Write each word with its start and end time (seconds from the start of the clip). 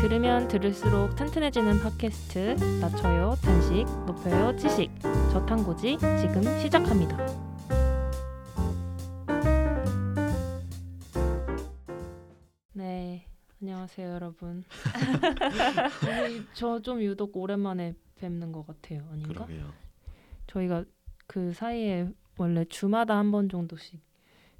들으면 0.00 0.48
들을수록 0.48 1.14
튼튼해지는 1.16 1.80
팟캐스트 1.80 2.56
낮춰요 2.80 3.34
단식 3.42 3.84
높여요 4.06 4.56
지식 4.56 4.90
저탄고지 5.32 5.98
지금 5.98 6.42
시작합니다. 6.60 7.16
네 12.72 13.26
안녕하세요 13.60 14.08
여러분. 14.08 14.64
저 16.54 16.80
좀 16.80 17.02
유독 17.02 17.36
오랜만에 17.36 17.94
뵙는 18.16 18.52
것 18.52 18.66
같아요 18.66 19.06
아닌가? 19.10 19.44
그러게요. 19.46 19.72
저희가 20.46 20.84
그 21.26 21.52
사이에 21.52 22.08
원래 22.38 22.64
주마다 22.64 23.16
한 23.18 23.30
번 23.30 23.48
정도씩 23.48 24.00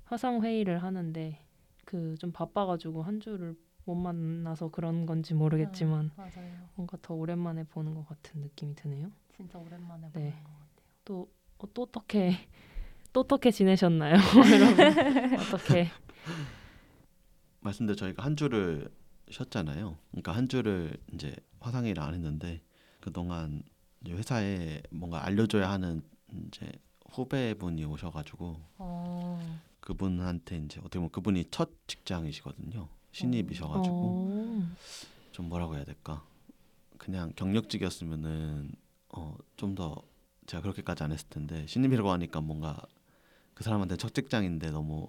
화상 0.04 0.42
회의를 0.42 0.82
하는데 0.82 1.38
그 1.84 2.16
좀 2.18 2.30
바빠가지고 2.32 3.02
한 3.02 3.20
주를 3.20 3.56
못 3.90 3.96
만나서 3.96 4.68
그런 4.68 5.04
건지 5.04 5.34
모르겠지만 5.34 6.12
맞아요. 6.16 6.68
뭔가 6.76 6.96
더 7.02 7.14
오랜만에 7.14 7.64
보는 7.64 7.94
것 7.94 8.06
같은 8.06 8.40
느낌이 8.40 8.76
드네요. 8.76 9.10
진짜 9.34 9.58
오랜만에 9.58 10.10
네. 10.12 10.30
보는 10.30 10.44
것 10.44 10.50
같아요. 10.52 10.86
또, 11.04 11.28
어, 11.58 11.66
또 11.74 11.82
어떻게 11.82 12.48
또 13.12 13.20
어떻게 13.20 13.50
지내셨나요, 13.50 14.14
여러분? 14.54 15.38
어떻게? 15.40 15.88
말씀대로 17.58 17.96
저희가 17.96 18.24
한 18.24 18.36
주를 18.36 18.88
쉬었잖아요. 19.28 19.98
그러니까 20.12 20.32
한 20.32 20.48
주를 20.48 20.96
이제 21.12 21.34
화상회의를 21.58 22.00
안 22.00 22.14
했는데 22.14 22.62
그 23.00 23.12
동안 23.12 23.64
회사에 24.06 24.82
뭔가 24.90 25.24
알려줘야 25.26 25.68
하는 25.68 26.00
이제 26.46 26.70
후배분이 27.10 27.84
오셔가지고 27.84 28.56
어, 28.78 29.60
그분한테 29.80 30.58
이제 30.58 30.78
어떻게 30.78 31.00
보면 31.00 31.10
그분이 31.10 31.46
첫 31.50 31.70
직장이시거든요. 31.88 32.88
신입이셔가지고 33.12 33.96
어, 33.96 34.68
좀 35.32 35.48
뭐라고 35.48 35.76
해야 35.76 35.84
될까? 35.84 36.24
그냥 36.98 37.32
경력직이었으면은 37.36 38.72
어, 39.10 39.36
좀 39.56 39.74
더 39.74 40.02
제가 40.46 40.62
그렇게까지 40.62 41.04
안 41.04 41.12
했을 41.12 41.28
텐데 41.28 41.64
신입이라고 41.68 42.10
하니까 42.10 42.40
뭔가 42.40 42.80
그 43.54 43.62
사람한테 43.64 43.96
첫 43.96 44.14
직장인데 44.14 44.70
너무 44.70 45.06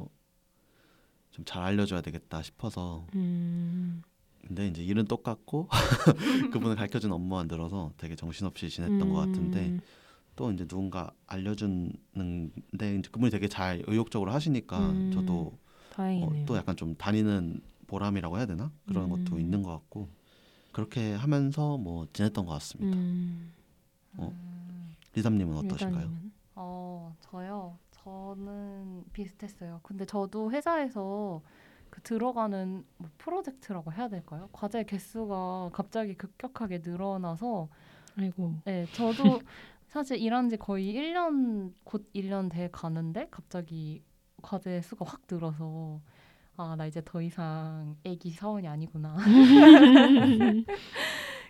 좀 1.32 1.46
잘 1.46 1.64
알려줘야 1.64 2.02
되겠다 2.02 2.42
싶어서. 2.44 3.08
음, 3.16 4.04
근데 4.46 4.68
이제 4.68 4.84
일은 4.84 5.06
똑같고 5.06 5.70
그분을 6.52 6.76
가르쳐준 6.76 7.12
업무만 7.12 7.48
들어서 7.48 7.92
되게 7.98 8.16
정신없이 8.16 8.70
지냈던 8.70 9.10
것 9.10 9.16
같은데 9.16 9.68
음, 9.70 9.82
또 10.36 10.52
이제 10.52 10.66
누군가 10.68 11.12
알려주는데 11.28 12.98
이제 13.00 13.10
그분이 13.12 13.32
되게 13.32 13.48
잘 13.48 13.84
의욕적으로 13.88 14.32
하시니까 14.32 14.90
음, 14.92 15.12
저도 15.14 15.58
어. 16.42 16.44
또 16.48 16.56
약간 16.58 16.76
좀 16.76 16.96
다니는 16.96 17.62
보람이라고 17.92 18.38
해야 18.38 18.46
되나 18.46 18.72
그런 18.88 19.12
음. 19.12 19.26
것도 19.26 19.38
있는 19.38 19.62
것 19.64 19.72
같고 19.72 20.08
그렇게 20.72 21.14
하면서 21.14 21.78
뭐 21.78 22.08
지냈던 22.14 22.46
것 22.46 22.54
같습니다. 22.54 22.98
음, 22.98 23.52
어, 24.18 24.30
음, 24.32 24.96
리담님은 25.14 25.58
어떠신가요? 25.58 26.04
유다님은? 26.06 26.32
어, 26.56 27.14
저요. 27.20 27.78
저는 27.92 29.04
비슷했어요. 29.12 29.82
근데 29.84 30.06
저도 30.06 30.52
회사에서 30.52 31.42
그 31.90 32.02
들어가는 32.02 32.86
뭐 32.98 33.10
프로젝트라고 33.18 33.92
해야 33.92 34.08
될까요? 34.08 34.48
과제 34.54 34.86
개수가 34.86 35.72
갑자기 35.74 36.16
급격하게 36.16 36.80
늘어나서 36.84 37.68
아이고. 38.18 38.56
네, 38.64 38.86
저도 38.94 39.14
사실 39.88 40.18
일한 40.18 40.48
지 40.50 40.56
거의 40.56 40.94
1년 40.94 41.74
곧 41.84 42.10
1년 42.14 42.50
돼 42.50 42.70
가는데 42.72 43.28
갑자기 43.30 44.02
과제 44.42 44.82
수가 44.82 45.04
확 45.06 45.22
늘어서 45.30 46.00
아, 46.62 46.76
나 46.76 46.86
이제 46.86 47.02
더 47.04 47.20
이상 47.22 47.96
애기 48.04 48.30
사원이 48.30 48.68
아니구나. 48.68 49.18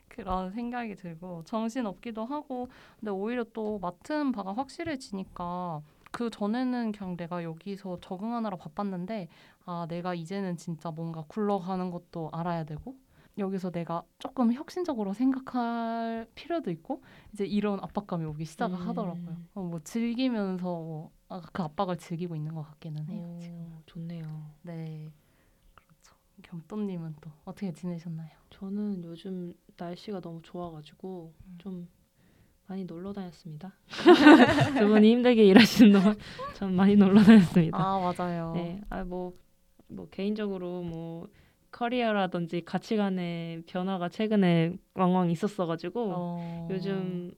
그런 0.07 0.51
생각이 0.51 0.95
들고 0.95 1.43
정신 1.45 1.85
없기도 1.85 2.23
하고 2.25 2.69
근데 2.99 3.11
오히려 3.11 3.43
또 3.53 3.77
맡은 3.79 4.31
바가 4.31 4.53
확실해지니까 4.53 5.81
그 6.11 6.29
전에는 6.29 6.91
그냥 6.93 7.17
내가 7.17 7.43
여기서 7.43 7.99
적응하느라 8.01 8.55
바빴는데 8.57 9.27
아 9.65 9.85
내가 9.89 10.13
이제는 10.13 10.55
진짜 10.57 10.91
뭔가 10.91 11.23
굴러가는 11.27 11.91
것도 11.91 12.29
알아야 12.33 12.63
되고 12.63 12.95
여기서 13.37 13.71
내가 13.71 14.03
조금 14.19 14.53
혁신적으로 14.53 15.13
생각할 15.13 16.27
필요도 16.35 16.69
있고 16.71 17.01
이제 17.33 17.45
이런 17.45 17.79
압박감이 17.81 18.25
오기 18.25 18.45
시작을 18.45 18.77
음. 18.77 18.87
하더라고요. 18.87 19.37
어, 19.53 19.61
뭐 19.63 19.79
즐기면서 19.83 20.63
뭐, 20.63 21.11
아, 21.29 21.41
그 21.53 21.63
압박을 21.63 21.97
즐기고 21.97 22.35
있는 22.35 22.53
것 22.53 22.63
같기는 22.63 23.07
해요. 23.07 23.39
지금. 23.41 23.55
오, 23.55 23.81
좋네요. 23.85 24.51
네, 24.63 25.11
그렇죠. 25.75 26.15
겸또님은 26.43 27.15
또 27.21 27.31
어떻게 27.45 27.71
지내셨나요? 27.71 28.29
저는 28.49 29.03
요즘 29.03 29.53
날씨가 29.77 30.19
너무 30.19 30.41
좋아가지고 30.41 31.33
음. 31.45 31.55
좀 31.57 31.87
많이 32.67 32.85
놀러 32.85 33.11
다녔습니다. 33.11 33.73
두 34.79 34.87
분이 34.87 35.11
힘들게 35.11 35.43
일하시는 35.43 35.91
동안 35.91 36.17
전 36.55 36.75
많이 36.75 36.95
놀러 36.95 37.21
다녔습니다. 37.21 37.77
아 37.77 37.99
맞아요. 37.99 38.53
네, 38.53 38.81
아뭐 38.89 39.33
뭐 39.87 40.07
개인적으로 40.09 40.81
뭐 40.81 41.27
커리어라든지 41.71 42.61
가치관의 42.65 43.63
변화가 43.65 44.09
최근에 44.09 44.75
왕왕 44.95 45.31
있었어가지고 45.31 46.13
어... 46.15 46.67
요즘 46.71 47.31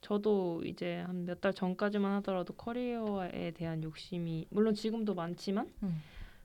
저도 0.00 0.62
이제 0.64 1.00
한 1.06 1.24
몇 1.26 1.40
달 1.40 1.52
전까지만 1.52 2.12
하더라도 2.16 2.54
커리어에 2.54 3.50
대한 3.52 3.82
욕심이 3.82 4.46
물론 4.50 4.74
지금도 4.74 5.14
많지만 5.14 5.70
음. 5.82 6.00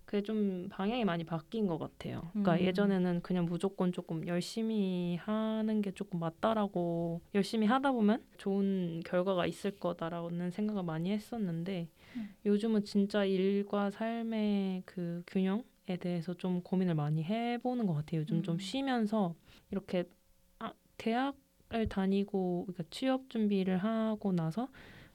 그게 0.06 0.22
좀 0.22 0.68
방향이 0.70 1.04
많이 1.04 1.24
바뀐 1.24 1.66
것 1.66 1.80
같아요. 1.80 2.22
그러니까 2.32 2.54
음. 2.56 2.60
예전에는 2.60 3.22
그냥 3.22 3.46
무조건 3.46 3.92
조금 3.92 4.28
열심히 4.28 5.16
하는 5.22 5.82
게 5.82 5.92
조금 5.92 6.20
맞다라고 6.20 7.22
열심히 7.34 7.66
하다 7.66 7.92
보면 7.94 8.24
좋은 8.38 9.02
결과가 9.06 9.48
있을 9.48 9.72
거다라는 9.72 10.52
생각을 10.52 10.84
많이 10.84 11.10
했었는데 11.12 11.88
음. 12.18 12.30
요즘은 12.46 12.84
진짜 12.84 13.26
일과 13.26 13.90
삶의 13.90 14.84
그 14.86 15.24
균형 15.26 15.64
에 15.88 15.98
대해서 15.98 16.34
좀 16.34 16.62
고민을 16.62 16.96
많이 16.96 17.24
해보는 17.24 17.86
것 17.86 17.94
같아요. 17.94 18.22
요즘 18.22 18.42
좀 18.42 18.56
음. 18.56 18.60
쉬면서 18.60 19.36
이렇게 19.70 20.10
아, 20.58 20.74
대학을 20.98 21.88
다니고 21.90 22.66
그러니까 22.66 22.84
취업 22.90 23.30
준비를 23.30 23.78
하고 23.78 24.32
나서 24.32 24.68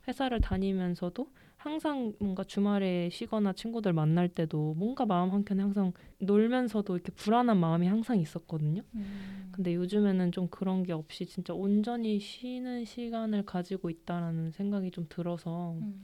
회사를 0.06 0.40
다니면서도 0.40 1.26
항상 1.56 2.14
뭔가 2.20 2.44
주말에 2.44 3.10
쉬거나 3.10 3.52
친구들 3.52 3.92
만날 3.92 4.28
때도 4.28 4.74
뭔가 4.74 5.04
마음 5.04 5.30
한켠에 5.30 5.60
항상 5.60 5.92
놀면서도 6.18 6.94
이렇게 6.94 7.12
불안한 7.12 7.58
마음이 7.58 7.86
항상 7.86 8.18
있었거든요. 8.18 8.82
음. 8.94 9.50
근데 9.52 9.74
요즘에는 9.74 10.32
좀 10.32 10.48
그런 10.48 10.84
게 10.84 10.92
없이 10.92 11.26
진짜 11.26 11.52
온전히 11.52 12.18
쉬는 12.18 12.84
시간을 12.84 13.44
가지고 13.44 13.90
있다라는 13.90 14.52
생각이 14.52 14.90
좀 14.90 15.06
들어서 15.08 15.74
음. 15.82 16.02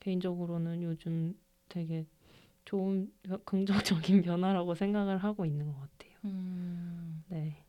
개인적으로는 0.00 0.82
요즘 0.82 1.34
되게 1.68 2.04
좋은 2.64 3.12
긍정적인 3.44 4.22
변화라고 4.22 4.74
생각을 4.74 5.18
하고 5.18 5.44
있는 5.44 5.72
것 5.72 5.80
같아요. 5.80 6.14
음. 6.24 7.24
네, 7.28 7.64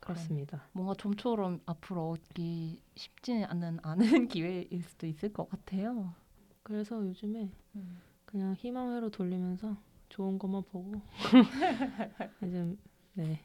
그렇습니다. 0.00 0.68
뭔가 0.72 0.94
좀처럼 0.94 1.60
앞으로 1.66 2.10
얻기 2.10 2.80
쉽지 2.96 3.44
않은 3.44 3.78
않은 3.82 4.28
기회일 4.28 4.82
수도 4.82 5.06
있을 5.06 5.32
것 5.32 5.48
같아요. 5.48 6.14
그래서 6.62 6.96
요즘에 7.06 7.50
음. 7.76 8.02
그냥 8.24 8.54
희망회로 8.54 9.10
돌리면서 9.10 9.76
좋은 10.08 10.38
것만 10.38 10.62
보고 10.64 11.00
요즘 12.42 12.78
네, 13.14 13.40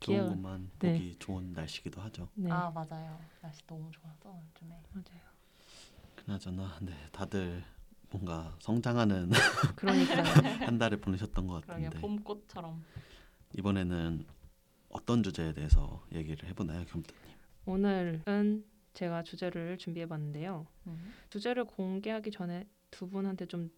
좋은 0.00 0.26
것만 0.28 0.70
네. 0.78 0.92
보기 0.92 1.16
좋은 1.18 1.52
날씨기도 1.52 2.00
하죠. 2.02 2.28
네 2.34 2.50
아 2.50 2.70
맞아요. 2.70 3.18
날씨 3.40 3.66
너무 3.66 3.90
좋아서 3.90 4.40
요즘에. 4.54 4.82
맞아요. 4.92 5.20
그나저나 6.16 6.78
네 6.82 6.92
다들 7.12 7.64
뭔가 8.10 8.56
성장하는. 8.60 9.30
한 10.66 10.78
달을 10.78 11.00
보내셨던 11.00 11.46
것 11.46 11.64
그러게 11.66 11.84
같은데 11.84 12.00
봄꽃처럼. 12.00 12.82
이번에는 13.56 14.24
어떤 14.90 15.22
주제에 15.22 15.52
대해서 15.52 16.04
얘기를 16.12 16.48
해보나요, 16.48 16.84
겸또님? 16.86 17.20
오늘은 17.66 18.64
제가 18.94 19.22
주제를 19.22 19.78
준비해봤는데요. 19.78 20.66
음. 20.88 21.12
주제를 21.30 21.64
공개하기 21.64 22.30
전에 22.32 22.66
두 22.90 23.08
분한테 23.08 23.46
좀 23.46 23.70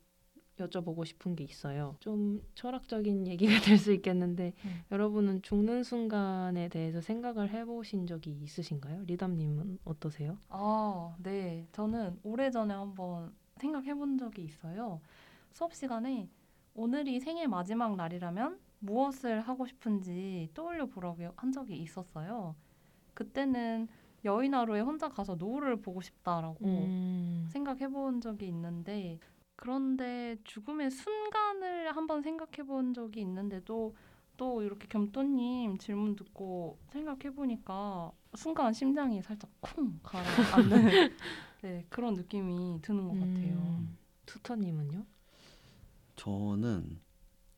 여쭤보고 0.59 1.05
싶은 1.05 1.35
게 1.37 1.45
있어요. 1.45 1.97
좀 2.01 2.43
철학적인 2.55 3.27
얘기가 3.29 3.61
될 3.61 3.79
수 3.79 3.93
있겠는데 3.93 4.55
음. 4.65 4.83
여러분은 4.91 5.43
죽는 5.43 5.83
순간에 5.83 6.69
대해서 6.69 7.01
생각을 7.03 7.51
해보신 7.51 8.07
적이 8.07 8.39
있으신가요? 8.43 9.03
리담님은 9.07 9.79
어떠세요? 9.85 10.39
아, 10.49 11.15
네. 11.19 11.67
저는 11.73 12.19
오래 12.23 12.51
전에 12.51 12.73
한번 12.73 13.35
생각해 13.57 13.95
본 13.95 14.19
적이 14.19 14.45
있어요. 14.45 15.01
수업 15.53 15.75
시간에 15.75 16.29
오늘이 16.75 17.21
생일 17.21 17.49
마지막 17.49 17.97
날이라면 17.97 18.59
무엇을 18.81 19.41
하고 19.41 19.67
싶은지 19.67 20.49
떠올려 20.55 20.87
보라고 20.87 21.33
한 21.37 21.53
적이 21.53 21.77
있었어요. 21.79 22.55
그때는 23.15 23.89
여의나루에 24.25 24.81
혼자 24.81 25.09
가서 25.09 25.35
노을을 25.35 25.83
보고 25.83 26.01
싶다라고 26.01 26.65
음, 26.65 27.47
생각해 27.51 27.89
본 27.89 28.21
적이 28.21 28.49
있는데 28.49 29.19
그런데 29.57 30.37
죽음의 30.45 30.91
순간을 30.91 31.95
한번 31.95 32.23
생각해 32.23 32.67
본 32.67 32.95
적이 32.95 33.21
있는데도 33.21 33.95
또 34.37 34.63
이렇게 34.63 34.89
겸또님 34.89 35.79
질문 35.79 36.17
듣고 36.17 36.79
생각해 36.89 37.35
보니까 37.35 38.11
순간 38.35 38.73
심장이 38.73 39.23
살짝 39.23 39.51
쿵 39.61 40.01
가라앉는 40.03 41.13
네, 41.63 41.87
그런 41.89 42.15
느낌이 42.15 42.81
드는 42.83 43.05
것 43.05 43.15
같아요. 43.15 43.55
음, 43.79 43.97
투터님은요? 44.27 45.07
저는 46.17 47.01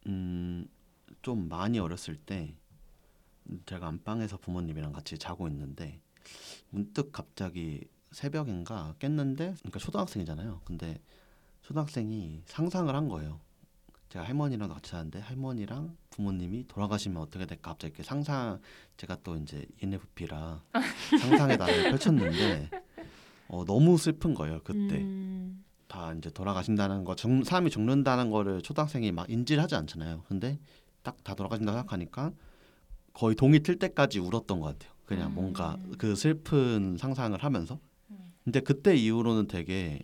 음, 0.07 0.67
좀 1.23 1.49
많이 1.49 1.79
어렸을 1.79 2.17
때 2.17 2.55
제가 3.65 3.89
안방에서 3.89 4.37
부모님이랑 4.37 4.93
같이 4.93 5.17
자고 5.19 5.49
있는데 5.49 6.01
문득 6.69 7.13
갑자기 7.13 7.89
새벽인가 8.13 8.95
깼는데 8.99 9.55
그러니까 9.59 9.79
초등학생이잖아요. 9.79 10.61
근데 10.67 11.01
초등학생이 11.63 12.43
상상을 12.45 12.95
한 12.95 13.09
거예요. 13.09 13.41
제가 14.11 14.27
할머니랑 14.27 14.69
같이 14.69 14.91
자는데 14.91 15.19
할머니랑 15.21 15.97
부모님이 16.11 16.69
돌아가시면 16.69 17.21
어떻게 17.23 17.47
될까 17.47 17.71
갑자기 17.71 17.93
이렇게 17.93 18.03
상상 18.03 18.61
제가 18.99 19.17
또 19.25 19.35
이제 19.37 19.67
ENFP라 19.83 20.63
상상의 21.21 21.57
나를 21.57 21.91
펼쳤는데 21.91 22.84
어, 23.49 23.65
너무 23.65 23.97
슬픈 23.99 24.35
거예요 24.35 24.61
그때. 24.65 24.97
음, 25.03 25.65
다 25.87 26.13
이제 26.15 26.31
돌아가신다는 26.31 27.05
거, 27.05 27.15
죽, 27.15 27.45
사람이 27.45 27.71
죽는다는 27.71 28.31
거를 28.31 28.63
초등학생이 28.63 29.13
막 29.13 29.31
인지를 29.31 29.63
하지 29.63 29.75
않잖아요. 29.77 30.23
근데 30.29 30.59
딱 31.03 31.17
다 31.23 31.35
돌아가신다 31.35 31.73
생각하니까 31.73 32.33
거의 33.13 33.37
동이 33.37 33.61
틀 33.61 33.79
때까지 33.79 34.19
울었던 34.19 34.61
것 34.61 34.67
같아요. 34.79 34.93
그냥 35.05 35.31
음. 35.31 35.35
뭔가 35.35 35.79
그 35.99 36.17
슬픈 36.17 36.97
상상을 36.99 37.39
하면서. 37.43 37.79
음. 38.11 38.33
근데 38.43 38.61
그때 38.61 38.97
이후로는 38.97 39.47
되게 39.47 40.01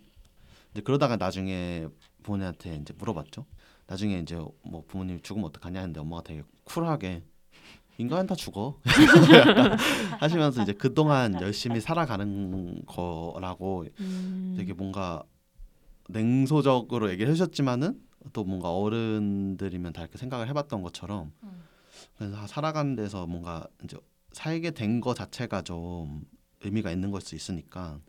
이제 0.71 0.81
그러다가 0.81 1.17
나중에 1.17 1.87
부모님한테 2.23 2.75
이제 2.77 2.93
물어봤죠. 2.97 3.45
나중에 3.87 4.19
이제 4.19 4.35
뭐 4.63 4.83
부모님 4.87 5.19
죽으면 5.21 5.47
어떡하냐 5.49 5.79
했는데 5.79 5.99
엄마가 5.99 6.23
되게 6.23 6.43
쿨하게 6.63 7.23
인간은 8.01 8.27
다 8.27 8.35
죽어 8.35 8.79
하시면서 10.19 10.63
이제 10.63 10.73
그동안 10.73 11.39
열심히 11.41 11.79
살아가는 11.79 12.83
거라고 12.85 13.85
음, 13.99 14.55
되게 14.57 14.73
뭔가 14.73 15.23
냉소적으로 16.09 17.09
얘기를 17.11 17.31
해주셨지만은 17.31 18.01
또 18.33 18.43
뭔가 18.43 18.71
어른들이면 18.75 19.93
다 19.93 20.01
이렇게 20.01 20.17
생각을 20.17 20.47
해봤던 20.49 20.81
것처럼 20.81 21.31
음. 21.43 21.63
그래서 22.17 22.45
살아가는 22.47 22.95
데서 22.95 23.25
뭔가 23.27 23.67
이제 23.83 23.97
살게 24.33 24.71
된 24.71 24.99
거 25.01 25.13
자체가 25.13 25.61
좀 25.61 26.23
의미가 26.61 26.91
있는 26.91 27.11
걸 27.11 27.21
수 27.21 27.35
있으니까 27.35 27.99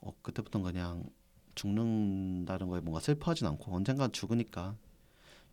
어, 0.00 0.12
그때부터 0.22 0.60
그냥 0.60 1.04
죽는다는 1.54 2.68
거에 2.68 2.80
뭔가 2.80 3.00
슬퍼하진 3.00 3.46
않고 3.46 3.74
언젠가 3.74 4.08
죽으니까 4.08 4.76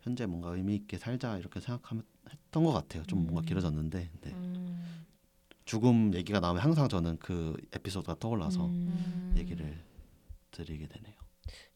현재 0.02 0.26
뭔가 0.26 0.54
의미 0.54 0.74
있게 0.76 0.96
살자 0.98 1.36
이렇게 1.38 1.60
생각하면 1.60 2.04
했던 2.32 2.64
것 2.64 2.72
같아요. 2.72 3.02
좀 3.04 3.20
뭔가 3.22 3.40
음. 3.42 3.44
길어졌는데 3.44 4.10
네. 4.20 4.30
음, 4.32 5.04
죽음 5.64 6.14
얘기가 6.14 6.40
나오면 6.40 6.62
항상 6.62 6.88
저는 6.88 7.18
그 7.18 7.56
에피소드가 7.72 8.16
떠올라서 8.18 8.66
음. 8.66 9.34
얘기를 9.36 9.78
드리게 10.50 10.86
되네요. 10.88 11.14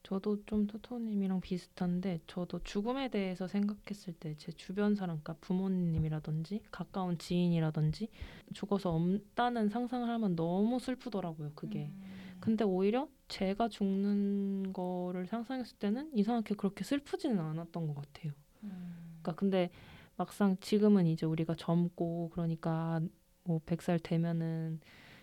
저도 0.03 0.45
좀 0.45 0.67
토토님이랑 0.67 1.41
비슷한데 1.41 2.21
저도 2.27 2.63
죽음에 2.63 3.09
대해서 3.09 3.49
생각했을 3.49 4.13
때 4.13 4.35
제 4.37 4.53
주변 4.53 4.95
사람, 4.95 5.21
그러니까 5.23 5.35
부모님이라든지 5.41 6.61
가까운 6.71 7.17
지인이라든지 7.17 8.09
죽어서 8.53 8.91
없다는 8.95 9.71
상상을 9.71 10.07
하면 10.09 10.37
너무 10.37 10.79
슬프더라고요. 10.79 11.53
그게. 11.55 11.87
음. 11.87 12.37
근데 12.41 12.65
오히려 12.65 13.09
제가 13.29 13.69
죽는 13.69 14.75
거를 14.75 15.27
상상했을 15.27 15.79
때는 15.79 16.11
이상하게 16.15 16.55
그렇게 16.57 16.85
슬프지는 16.85 17.39
않았던 17.41 17.87
것 17.87 17.95
같아요. 17.95 18.33
음. 18.65 19.19
그러니까 19.23 19.35
근데 19.37 19.71
막상 20.17 20.57
지금은 20.61 21.07
이제 21.07 21.27
우리가 21.27 21.55
젊고 21.57 22.31
그러니까 22.33 23.01
뭐 23.45 23.61
100살 23.67 23.99
되면은 23.99 24.81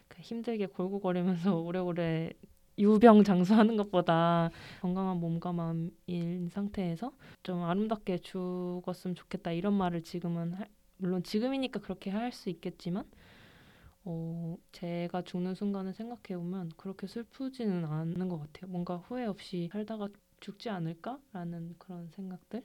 그 0.07 0.21
힘들게 0.21 0.67
골고거리면서 0.67 1.55
오래오래 1.61 2.31
유병 2.79 3.23
장수하는 3.23 3.77
것보다 3.77 4.49
건강한 4.81 5.17
몸과 5.19 5.53
마음인 5.53 6.49
상태에서 6.51 7.13
좀 7.43 7.63
아름답게 7.63 8.19
죽었으면 8.19 9.15
좋겠다 9.15 9.51
이런 9.51 9.73
말을 9.73 10.03
지금은 10.03 10.53
할- 10.53 10.69
물론 10.97 11.23
지금이니까 11.23 11.79
그렇게 11.81 12.09
할 12.11 12.31
수 12.31 12.49
있겠지만 12.49 13.05
어 14.05 14.57
제가 14.71 15.21
죽는 15.23 15.55
순간을 15.55 15.93
생각해 15.93 16.37
보면 16.37 16.69
그렇게 16.77 17.07
슬프지는 17.07 17.85
않는 17.85 18.29
것 18.29 18.39
같아요. 18.39 18.71
뭔가 18.71 18.97
후회 18.97 19.25
없이 19.25 19.69
살다가 19.71 20.07
죽지 20.39 20.69
않을까라는 20.69 21.75
그런 21.77 22.09
생각들. 22.09 22.63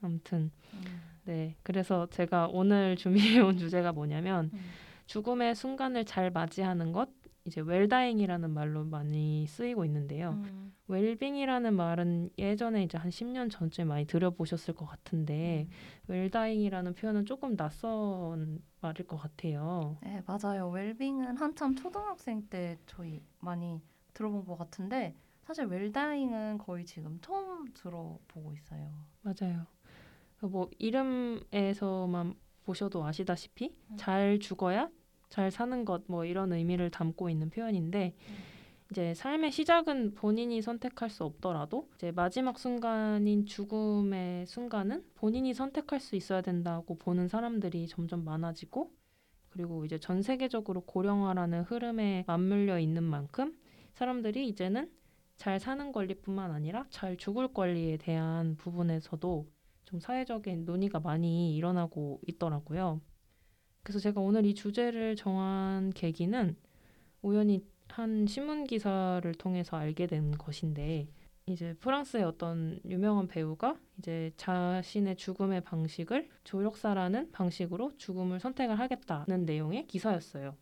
아무튼 0.00 0.50
음. 0.74 0.82
네. 1.24 1.56
그래서 1.62 2.06
제가 2.10 2.48
오늘 2.48 2.96
준비해 3.36 3.40
온 3.40 3.56
주제가 3.56 3.92
뭐냐면 3.92 4.50
음. 4.52 4.60
죽음의 5.06 5.54
순간을 5.54 6.04
잘 6.04 6.30
맞이하는 6.30 6.92
것 6.92 7.08
이제 7.46 7.60
웰다잉이라는 7.60 8.50
말로 8.50 8.84
많이 8.84 9.46
쓰이고 9.46 9.84
있는데요. 9.84 10.30
음. 10.30 10.74
웰빙이라는 10.86 11.74
말은 11.74 12.30
예전에 12.38 12.82
이제 12.82 12.96
한 12.98 13.10
10년 13.10 13.50
전쯤에 13.50 13.84
많이 13.84 14.06
들어보셨을 14.06 14.74
것 14.74 14.86
같은데 14.86 15.68
웰다잉이라는 16.08 16.94
표현은 16.94 17.26
조금 17.26 17.56
낯선 17.56 18.62
말일 18.80 19.06
것 19.06 19.16
같아요. 19.16 19.98
네 20.02 20.22
맞아요. 20.26 20.68
웰빙은 20.70 21.36
한참 21.36 21.74
초등학생 21.74 22.46
때 22.48 22.78
저희 22.86 23.22
많이 23.40 23.80
들어본 24.14 24.46
것 24.46 24.56
같은데 24.56 25.14
사실 25.46 25.66
웰다잉은 25.66 26.58
거의 26.58 26.84
지금 26.84 27.18
처음 27.20 27.66
들어보고 27.74 28.52
있어요. 28.54 28.90
맞아요. 29.22 29.66
뭐 30.40 30.68
이름에서만 30.78 32.34
보셔도 32.64 33.04
아시다시피 33.04 33.74
음. 33.90 33.96
잘 33.96 34.38
죽어야 34.38 34.90
잘 35.28 35.50
사는 35.50 35.84
것 35.84 36.02
뭐 36.06 36.24
이런 36.24 36.52
의미를 36.52 36.90
담고 36.90 37.30
있는 37.30 37.50
표현인데 37.50 38.14
음. 38.28 38.34
이제 38.90 39.14
삶의 39.14 39.50
시작은 39.52 40.14
본인이 40.14 40.60
선택할 40.62 41.08
수 41.10 41.24
없더라도 41.24 41.88
이제 41.96 42.12
마지막 42.12 42.58
순간인 42.58 43.46
죽음의 43.46 44.46
순간은 44.46 45.04
본인이 45.14 45.52
선택할 45.54 46.00
수 46.00 46.16
있어야 46.16 46.42
된다고 46.42 46.96
보는 46.96 47.28
사람들이 47.28 47.88
점점 47.88 48.24
많아지고 48.24 48.92
그리고 49.48 49.84
이제 49.84 49.98
전 49.98 50.20
세계적으로 50.22 50.82
고령화라는 50.82 51.62
흐름에 51.62 52.24
맞물려 52.26 52.78
있는 52.78 53.02
만큼 53.02 53.56
사람들이 53.94 54.46
이제는 54.48 54.90
잘 55.36 55.60
사는 55.60 55.92
권리뿐만 55.92 56.50
아니라 56.52 56.86
잘 56.90 57.16
죽을 57.16 57.52
권리에 57.52 57.96
대한 57.96 58.56
부분에서도 58.56 59.48
좀 59.84 60.00
사회적인 60.00 60.64
논의가 60.64 61.00
많이 61.00 61.56
일어나고 61.56 62.20
있더라고요. 62.26 63.00
그래서 63.82 63.98
제가 63.98 64.20
오늘 64.20 64.46
이 64.46 64.54
주제를 64.54 65.16
정한 65.16 65.90
계기는 65.90 66.56
우연히 67.22 67.64
한 67.88 68.26
신문 68.26 68.64
기사를 68.64 69.30
통해서 69.34 69.76
알게 69.76 70.06
된 70.06 70.32
것인데 70.32 71.08
이제 71.46 71.74
프랑스의 71.74 72.24
어떤 72.24 72.80
유명한 72.86 73.28
배우가 73.28 73.78
이제 73.98 74.32
자신의 74.38 75.16
죽음의 75.16 75.60
방식을 75.62 76.30
조력사라는 76.44 77.30
방식으로 77.32 77.96
죽음을 77.98 78.40
선택을 78.40 78.78
하겠다는 78.78 79.44
내용의 79.44 79.86
기사였어요. 79.86 80.56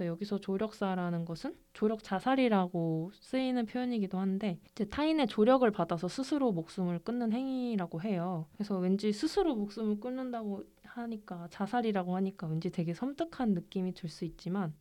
음. 0.00 0.04
그래서 0.04 0.06
여기서 0.06 0.38
조력사라는 0.40 1.24
것은 1.26 1.54
조력 1.74 2.02
자살이라고 2.02 3.12
쓰이는 3.14 3.66
표현이기도 3.66 4.18
한데 4.18 4.58
이제 4.72 4.84
타인의 4.86 5.26
조력을 5.28 5.70
받아서 5.70 6.08
스스로 6.08 6.52
목숨을 6.52 7.00
끊는 7.00 7.32
행위라고 7.32 8.00
해요. 8.02 8.46
그래서 8.54 8.78
왠지 8.78 9.12
스스로 9.12 9.54
목숨을 9.56 10.00
끊는다고 10.00 10.64
하니까 10.84 11.48
자살이라고 11.50 12.16
하니까 12.16 12.46
왠지 12.46 12.70
되게 12.70 12.94
섬뜩한 12.94 13.54
느낌이 13.54 13.94
들 13.94 14.08
수 14.10 14.24
있지만 14.24 14.74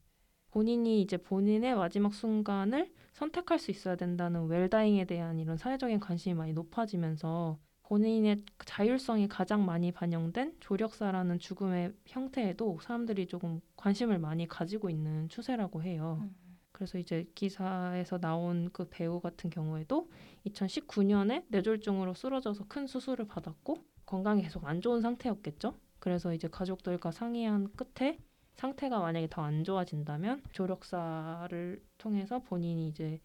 본인이 0.51 1.01
이제 1.01 1.17
본인의 1.17 1.75
마지막 1.75 2.13
순간을 2.13 2.91
선택할 3.13 3.59
수 3.59 3.71
있어야 3.71 3.95
된다는 3.95 4.47
웰다잉에 4.47 5.05
대한 5.05 5.39
이런 5.39 5.57
사회적인 5.57 5.99
관심이 5.99 6.33
많이 6.35 6.53
높아지면서 6.53 7.59
본인의 7.89 8.43
자율성이 8.65 9.27
가장 9.27 9.65
많이 9.65 9.91
반영된 9.91 10.57
조력사라는 10.59 11.39
죽음의 11.39 11.93
형태에도 12.05 12.77
사람들이 12.81 13.25
조금 13.25 13.61
관심을 13.77 14.19
많이 14.19 14.47
가지고 14.47 14.91
있는 14.91 15.27
추세라고 15.27 15.81
해요. 15.81 16.19
음. 16.21 16.35
그래서 16.71 16.99
이제 16.99 17.27
기사에서 17.33 18.19
나온 18.19 18.69
그 18.71 18.87
배우 18.89 19.19
같은 19.19 19.49
경우에도 19.49 20.07
2019년에 20.45 21.45
뇌졸중으로 21.49 22.13
쓰러져서 22.13 22.65
큰 22.67 22.85
수술을 22.85 23.27
받았고 23.27 23.83
건강이 24.05 24.43
계속 24.43 24.65
안 24.65 24.81
좋은 24.81 25.01
상태였겠죠. 25.01 25.73
그래서 25.97 26.31
이제 26.33 26.47
가족들과 26.47 27.11
상의한 27.11 27.69
끝에 27.75 28.19
상태가 28.55 28.99
만약에 28.99 29.27
더 29.29 29.41
안 29.41 29.63
좋아진다면 29.63 30.43
조력사를 30.51 31.81
통해서 31.97 32.39
본인이 32.39 32.87
이제 32.87 33.19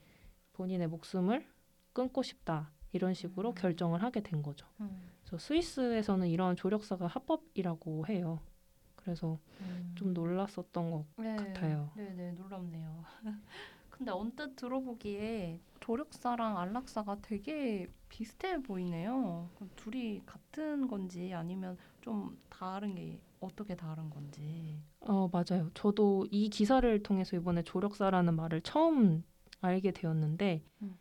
본인의 0.55 0.89
목숨을 0.89 1.47
끊고 1.93 2.23
싶다 2.23 2.73
이런 2.95 3.15
식으로 3.15 3.53
음. 3.53 3.55
결정을 3.55 4.03
하게 4.03 4.23
된 4.23 4.43
거죠. 4.43 4.67
음. 4.81 5.11
그래서 5.25 5.39
스위스에서는 5.39 6.29
이런 6.29 6.57
조력사가 6.57 7.07
합법이라고 7.09 8.07
해요. 8.09 8.41
그래서 8.97 9.41
음. 9.61 9.97
좀 9.97 10.15
놀랐었던 10.15 10.91
것 10.93 11.07
네, 11.17 11.27
같아요. 11.37 11.91
네 11.95 12.15
네 12.15 12.33
놀랍네요. 12.33 13.05
근데 13.91 14.11
언뜻 14.13 14.57
들어보기에 14.57 15.61
조력사랑 15.81 16.59
안락사가 16.59 17.19
되게 17.23 17.89
비슷해 18.09 18.61
보이네요. 18.63 19.51
둘이 19.57 19.71
둘이 19.77 20.23
같은 20.27 20.89
건지 20.89 21.33
아니면 21.35 21.77
좀 22.01 22.39
다른 22.51 22.95
게 22.95 23.21
어떻게 23.41 23.77
다른 23.77 24.11
건지. 24.11 24.81
어, 25.01 25.29
맞아요. 25.29 25.71
저도 25.75 26.27
이 26.31 26.49
기사를 26.49 27.03
통해서 27.03 27.37
이번에 27.37 27.63
조력사라는 27.63 28.35
말을 28.35 28.63
처음 28.63 29.23
알게 29.61 29.93
되었는데, 29.93 30.65
음. 30.83 30.97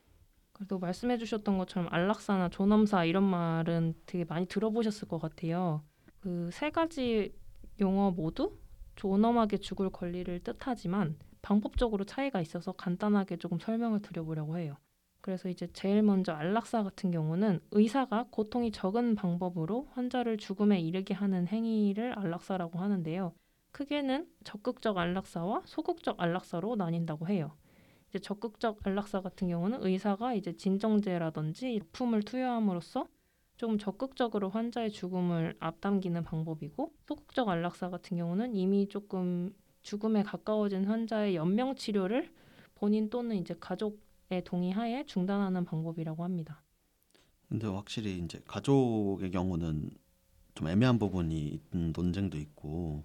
그래도 0.53 0.79
말씀해 0.79 1.17
주셨던 1.17 1.57
것처럼 1.57 1.89
안락사나 1.91 2.50
존엄사 2.50 3.05
이런 3.05 3.24
말은 3.24 3.95
되게 4.05 4.24
많이 4.25 4.45
들어보셨을 4.45 5.07
것 5.07 5.19
같아요. 5.19 5.83
그 6.22 6.50
세 6.51 6.69
가지 6.69 7.36
용어 7.81 8.12
모두 8.12 8.57
존엄하게 8.95 9.57
죽을 9.57 9.89
권리를 9.89 10.39
뜻하지만 10.43 11.17
방법적으로 11.41 12.05
차이가 12.05 12.39
있어서 12.41 12.72
간단하게 12.74 13.38
조금 13.38 13.60
설명을 13.60 14.01
드려보려고 14.01 14.57
해요. 14.57 14.77
그래서 15.22 15.50
이제 15.50 15.67
제일 15.74 16.01
먼저 16.03 16.33
안락사 16.33 16.83
같은 16.83 17.12
경우는 17.12 17.62
의사가 17.72 18.27
고통이 18.29 18.72
적은 18.72 19.15
방법으로 19.15 19.88
환자를 19.93 20.38
죽음에 20.38 20.79
이르게 20.79 21.13
하는 21.13 21.48
행위를 21.48 22.17
안락사라고 22.19 22.79
하는데요. 22.79 23.33
크게는 23.72 24.27
적극적 24.43 24.98
안락사와 24.98 25.63
소극적 25.65 26.22
안락사로 26.22 26.75
나뉜다고 26.75 27.27
해요. 27.29 27.55
이제 28.13 28.20
적극적 28.20 28.77
안락사 28.84 29.22
같은 29.22 29.48
경우는 29.48 29.84
의사가 29.84 30.36
이제 30.36 30.55
진정제라든지 30.55 31.77
약품을 31.77 32.22
투여함으로써 32.22 33.08
조금 33.58 33.79
적극적으로 33.79 34.50
환자의 34.50 34.91
죽음을 34.91 35.55
앞당기는 35.60 36.24
방법이고 36.24 36.93
소극적 37.08 37.50
안락사 37.50 37.89
같은 37.89 38.17
경우는 38.17 38.55
이미 38.55 38.88
조금 38.88 39.51
죽음에 39.82 40.22
가까워진 40.22 40.86
환자의 40.86 41.36
연명 41.36 41.75
치료를 41.75 42.32
본인 42.75 43.10
또는 43.10 43.36
이제 43.36 43.55
가족의 43.60 44.43
동의하에 44.43 45.08
중단하는 45.08 45.65
방법이라고 45.65 46.24
합니다. 46.24 46.62
근데 47.50 47.65
확실히 47.65 48.20
이제 48.20 48.39
가족의 48.46 49.32
경우는 49.32 49.89
좀 50.53 50.67
애매한 50.67 51.00
부분이 51.00 51.62
있는 51.74 51.93
논쟁도 51.96 52.38
있고 52.38 53.03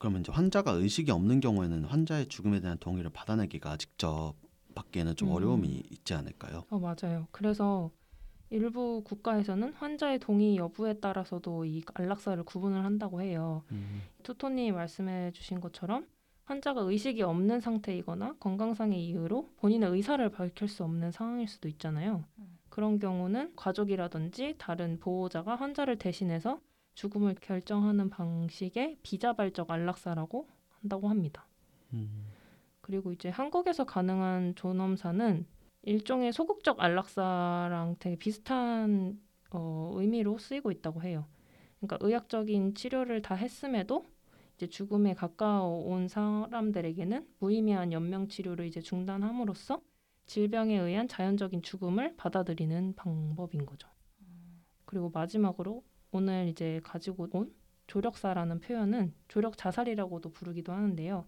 그러면 0.00 0.22
이제 0.22 0.32
환자가 0.32 0.72
의식이 0.72 1.10
없는 1.10 1.40
경우에는 1.40 1.84
환자의 1.84 2.26
죽음에 2.28 2.60
대한 2.60 2.78
동의를 2.78 3.10
받아내기가 3.10 3.76
직접 3.76 4.34
받기에는 4.74 5.14
좀 5.14 5.28
음. 5.28 5.34
어려움이 5.34 5.68
있지 5.90 6.14
않을까요? 6.14 6.64
어, 6.70 6.78
맞아요. 6.78 7.28
그래서 7.30 7.90
일부 8.48 9.02
국가에서는 9.04 9.74
환자의 9.74 10.18
동의 10.18 10.56
여부에 10.56 10.94
따라서도 11.00 11.66
이 11.66 11.82
안락사를 11.94 12.42
구분을 12.44 12.82
한다고 12.82 13.20
해요. 13.20 13.62
투토님이 14.22 14.72
말씀해 14.72 15.32
주신 15.32 15.60
것처럼 15.60 16.06
환자가 16.46 16.80
의식이 16.80 17.22
없는 17.22 17.60
상태이거나 17.60 18.36
건강상의 18.40 19.04
이유로 19.06 19.50
본인의 19.58 19.90
의사를 19.90 20.26
밝힐 20.30 20.66
수 20.66 20.82
없는 20.82 21.12
상황일 21.12 21.46
수도 21.46 21.68
있잖아요. 21.68 22.24
음. 22.38 22.58
그런 22.70 22.98
경우는 22.98 23.52
가족이라든지 23.54 24.54
다른 24.56 24.98
보호자가 24.98 25.56
환자를 25.56 25.96
대신해서 25.96 26.58
죽음을 26.94 27.34
결정하는 27.40 28.10
방식의 28.10 28.98
비자발적 29.02 29.70
안락사라고 29.70 30.48
한다고 30.80 31.08
합니다. 31.08 31.46
음. 31.92 32.26
그리고 32.80 33.12
이제 33.12 33.28
한국에서 33.28 33.84
가능한 33.84 34.54
존엄사는 34.56 35.46
일종의 35.82 36.32
소극적 36.32 36.80
안락사랑 36.80 37.96
되게 37.98 38.16
비슷한 38.16 39.20
어, 39.50 39.92
의미로 39.94 40.38
쓰이고 40.38 40.70
있다고 40.70 41.02
해요. 41.02 41.26
그러니까 41.78 41.98
의학적인 42.06 42.74
치료를 42.74 43.22
다 43.22 43.34
했음에도 43.34 44.04
이제 44.56 44.66
죽음에 44.66 45.14
가까운 45.14 46.08
사람들에게는 46.08 47.26
무의미한 47.38 47.92
연명 47.92 48.28
치료를 48.28 48.66
이제 48.66 48.80
중단함으로써 48.80 49.80
질병에 50.26 50.78
의한 50.78 51.08
자연적인 51.08 51.62
죽음을 51.62 52.14
받아들이는 52.16 52.94
방법인 52.94 53.64
거죠. 53.64 53.88
그리고 54.84 55.10
마지막으로 55.10 55.82
오늘 56.12 56.48
이제 56.48 56.80
가지고 56.82 57.28
온 57.32 57.52
조력사라는 57.86 58.60
표현은 58.60 59.14
조력 59.28 59.56
자살이라고도 59.56 60.32
부르기도 60.32 60.72
하는데요. 60.72 61.26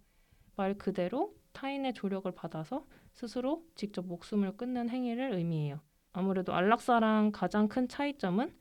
말 0.56 0.76
그대로 0.78 1.34
타인의 1.52 1.94
조력을 1.94 2.30
받아서 2.32 2.86
스스로 3.12 3.64
직접 3.74 4.06
목숨을 4.06 4.56
끊는 4.56 4.88
행위를 4.88 5.34
의미해요. 5.34 5.80
아무래도 6.12 6.52
안락사랑 6.54 7.32
가장 7.32 7.68
큰 7.68 7.88
차이점은 7.88 8.54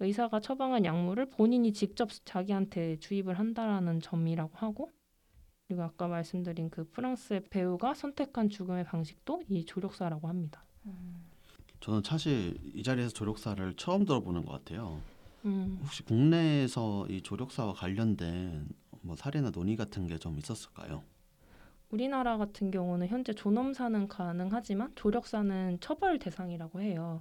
의사가 0.00 0.40
처방한 0.40 0.84
약물을 0.84 1.30
본인이 1.30 1.72
직접 1.72 2.08
자기한테 2.24 2.98
주입을 2.98 3.38
한다라는 3.38 4.00
점이라고 4.00 4.56
하고 4.56 4.90
그리고 5.66 5.82
아까 5.82 6.08
말씀드린 6.08 6.70
그 6.70 6.88
프랑스의 6.90 7.44
배우가 7.50 7.94
선택한 7.94 8.48
죽음의 8.50 8.84
방식도 8.84 9.42
이 9.48 9.64
조력사라고 9.64 10.28
합니다. 10.28 10.64
저는 11.80 12.02
사실 12.02 12.58
이 12.74 12.82
자리에서 12.82 13.12
조력사를 13.12 13.74
처음 13.76 14.04
들어보는 14.04 14.44
것 14.44 14.52
같아요. 14.52 15.00
음, 15.44 15.78
혹시 15.82 16.02
국내에서 16.04 17.06
이 17.08 17.20
조력사와 17.22 17.74
관련된 17.74 18.68
뭐 19.02 19.14
사례나 19.16 19.50
논의 19.50 19.76
같은 19.76 20.06
게 20.06 20.16
좀 20.18 20.38
있었을까요? 20.38 21.02
우리나라 21.90 22.38
같은 22.38 22.70
경우는 22.70 23.06
현재 23.08 23.32
존엄사는 23.34 24.08
가능하지만 24.08 24.92
조력사는 24.96 25.78
처벌 25.80 26.18
대상이라고 26.18 26.80
해요. 26.80 27.20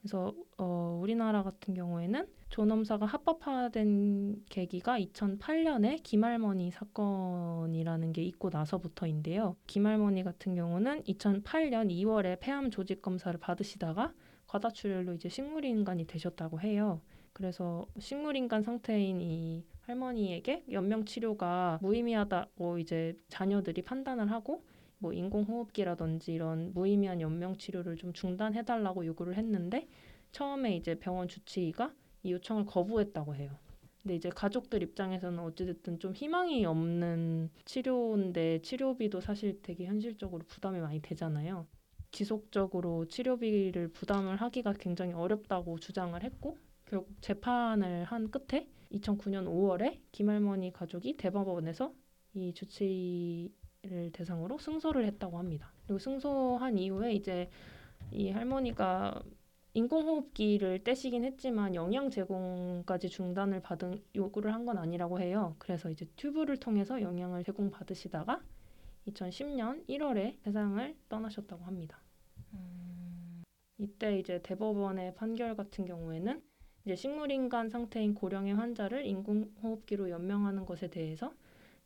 그래서 0.00 0.32
어, 0.56 0.98
우리나라 1.02 1.42
같은 1.42 1.74
경우에는 1.74 2.26
존엄사가 2.48 3.04
합법화된 3.06 4.44
계기가 4.48 4.98
2008년에 5.00 6.00
김할머니 6.04 6.70
사건이라는 6.70 8.12
게 8.12 8.22
있고 8.22 8.48
나서부터인데요. 8.50 9.56
김할머니 9.66 10.22
같은 10.22 10.54
경우는 10.54 11.02
2008년 11.02 11.90
2월에 11.90 12.38
폐암 12.40 12.70
조직 12.70 13.02
검사를 13.02 13.38
받으시다가 13.38 14.12
과다출혈로 14.46 15.14
이제 15.14 15.28
식물인간이 15.28 16.06
되셨다고 16.06 16.60
해요. 16.60 17.00
그래서 17.36 17.86
식물인간 17.98 18.62
상태인 18.62 19.20
이 19.20 19.62
할머니에게 19.82 20.64
연명 20.72 21.04
치료가 21.04 21.78
무의미하다고 21.82 22.78
이제 22.78 23.14
자녀들이 23.28 23.82
판단을 23.82 24.30
하고 24.30 24.64
뭐 24.96 25.12
인공호흡기라든지 25.12 26.32
이런 26.32 26.72
무의미한 26.72 27.20
연명 27.20 27.58
치료를 27.58 27.96
좀 27.96 28.14
중단해달라고 28.14 29.04
요구를 29.04 29.34
했는데 29.34 29.86
처음에 30.32 30.76
이제 30.76 30.94
병원 30.98 31.28
주치의가 31.28 31.92
이 32.22 32.32
요청을 32.32 32.64
거부했다고 32.64 33.34
해요. 33.34 33.50
근데 34.00 34.16
이제 34.16 34.30
가족들 34.30 34.82
입장에서는 34.82 35.38
어찌됐든 35.38 35.98
좀 35.98 36.14
희망이 36.14 36.64
없는 36.64 37.50
치료인데 37.66 38.62
치료비도 38.62 39.20
사실 39.20 39.60
되게 39.60 39.84
현실적으로 39.84 40.42
부담이 40.46 40.80
많이 40.80 41.02
되잖아요. 41.02 41.66
지속적으로 42.12 43.04
치료비를 43.08 43.88
부담을 43.88 44.36
하기가 44.36 44.72
굉장히 44.78 45.12
어렵다고 45.12 45.78
주장을 45.78 46.18
했고 46.22 46.56
결국 46.86 47.10
재판을 47.20 48.04
한 48.04 48.30
끝에 48.30 48.68
2009년 48.92 49.46
5월에 49.46 50.00
김할머니 50.12 50.72
가족이 50.72 51.16
대법원에서 51.16 51.92
이 52.34 52.52
주치의를 52.54 54.12
대상으로 54.12 54.58
승소를 54.58 55.04
했다고 55.06 55.38
합니다. 55.38 55.72
그리고 55.86 55.98
승소한 55.98 56.78
이후에 56.78 57.12
이제 57.14 57.50
이 58.12 58.30
할머니가 58.30 59.22
인공호흡기를 59.74 60.84
떼시긴 60.84 61.24
했지만 61.24 61.74
영양 61.74 62.08
제공까지 62.08 63.08
중단을 63.10 63.60
받은 63.60 64.02
요구를 64.14 64.54
한 64.54 64.64
건 64.64 64.78
아니라고 64.78 65.20
해요. 65.20 65.54
그래서 65.58 65.90
이제 65.90 66.06
튜브를 66.16 66.56
통해서 66.56 67.02
영양을 67.02 67.44
제공 67.44 67.70
받으시다가 67.70 68.40
2010년 69.08 69.86
1월에 69.88 70.38
세상을 70.44 70.96
떠나셨다고 71.08 71.64
합니다. 71.64 72.00
이때 73.78 74.18
이제 74.18 74.40
대법원의 74.42 75.14
판결 75.14 75.54
같은 75.54 75.84
경우에는 75.84 76.42
이제 76.86 76.94
식물인간 76.94 77.68
상태인 77.68 78.14
고령의 78.14 78.54
환자를 78.54 79.04
인공호흡기로 79.06 80.08
연명하는 80.08 80.64
것에 80.64 80.86
대해서 80.88 81.34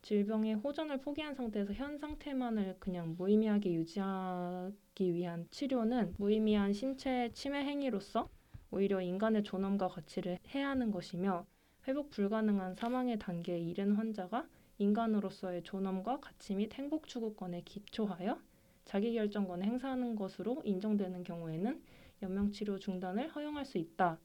질병의 0.03 0.53
호전을 0.53 0.99
포기한 0.99 1.33
상태에서 1.33 1.73
현 1.73 1.97
상태만을 1.97 2.75
그냥 2.77 3.15
무의미하게 3.17 3.73
유지하기 3.73 5.13
위한 5.15 5.47
치료는 5.49 6.13
무의미한 6.19 6.73
신체 6.73 7.31
침해 7.33 7.63
행위로서 7.63 8.29
오히려 8.69 9.01
인간의 9.01 9.43
존엄과 9.43 9.87
가치를 9.87 10.37
해하는 10.49 10.91
것이며 10.91 11.47
회복 11.87 12.11
불가능한 12.11 12.75
사망의 12.75 13.17
단계에 13.17 13.57
이른 13.57 13.93
환자가 13.93 14.47
인간으로서의 14.77 15.63
존엄과 15.63 16.19
가치 16.19 16.53
및 16.53 16.71
행복 16.75 17.07
추구권에 17.07 17.61
기초하여 17.61 18.39
자기결정권을 18.85 19.65
행사하는 19.65 20.15
것으로 20.15 20.61
인정되는 20.63 21.23
경우에는 21.23 21.81
연명치료 22.21 22.77
중단을 22.77 23.29
허용할 23.29 23.65
수 23.65 23.79
있다 23.79 24.19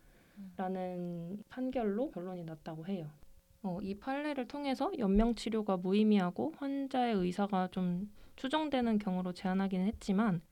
라는 0.56 1.42
판결로 1.48 2.10
결론이 2.10 2.44
났다고 2.44 2.86
해요. 2.86 3.10
어, 3.62 3.80
이 3.82 3.98
판례를 3.98 4.46
통해서 4.48 4.92
연명 4.98 5.34
치료가 5.34 5.76
무의미하고 5.76 6.52
환자의 6.56 7.14
의사가 7.16 7.68
좀 7.72 8.10
추정되는 8.36 8.98
경우로 8.98 9.32
제한하기는 9.32 9.86
했지만 9.86 10.42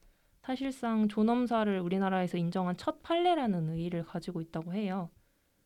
사실상 0.42 1.08
존엄사를 1.08 1.80
우리나라에서 1.80 2.38
인정한 2.38 2.76
첫 2.76 3.02
판례라는 3.02 3.70
의의를 3.70 4.04
가지고 4.04 4.40
있다고 4.40 4.74
해요. 4.74 5.10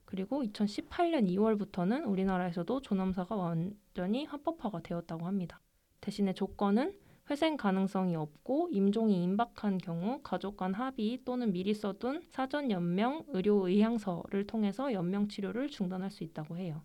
그리고 0.04 0.42
2018년 0.42 1.28
2월부터는 1.28 2.06
우리나라에서도 2.06 2.80
존엄사가 2.80 3.34
완전히 3.34 4.24
합법화가 4.24 4.82
되었다고 4.82 5.26
합니다. 5.26 5.60
대신에 6.00 6.32
조건은 6.32 6.94
회생 7.30 7.58
가능성이 7.58 8.16
없고 8.16 8.70
임종이 8.72 9.22
임박한 9.22 9.78
경우 9.78 10.20
가족 10.22 10.56
간 10.56 10.72
합의 10.72 11.20
또는 11.24 11.52
미리 11.52 11.74
써둔 11.74 12.22
사전 12.30 12.70
연명 12.70 13.24
의료 13.28 13.68
의향서를 13.68 14.46
통해서 14.46 14.92
연명 14.92 15.28
치료를 15.28 15.68
중단할 15.68 16.10
수 16.10 16.24
있다고 16.24 16.56
해요. 16.56 16.82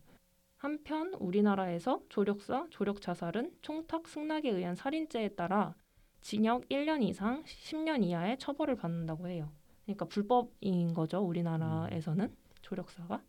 한편 0.58 1.14
우리나라에서 1.16 2.02
조력사, 2.10 2.68
조력 2.70 3.02
자살은 3.02 3.54
총탁 3.62 4.08
승낙에 4.08 4.50
의한 4.50 4.76
살인죄에 4.76 5.30
따라 5.30 5.76
징역 6.22 6.68
1년 6.70 7.04
이상 7.04 7.44
10년 7.44 8.04
이하의 8.04 8.38
처벌을 8.38 8.76
받는다고 8.76 9.28
해요. 9.28 9.52
그러니까 9.86 10.06
불법인 10.06 10.94
거죠, 10.94 11.20
우리나라에서는 11.20 12.34
조력사가. 12.62 13.22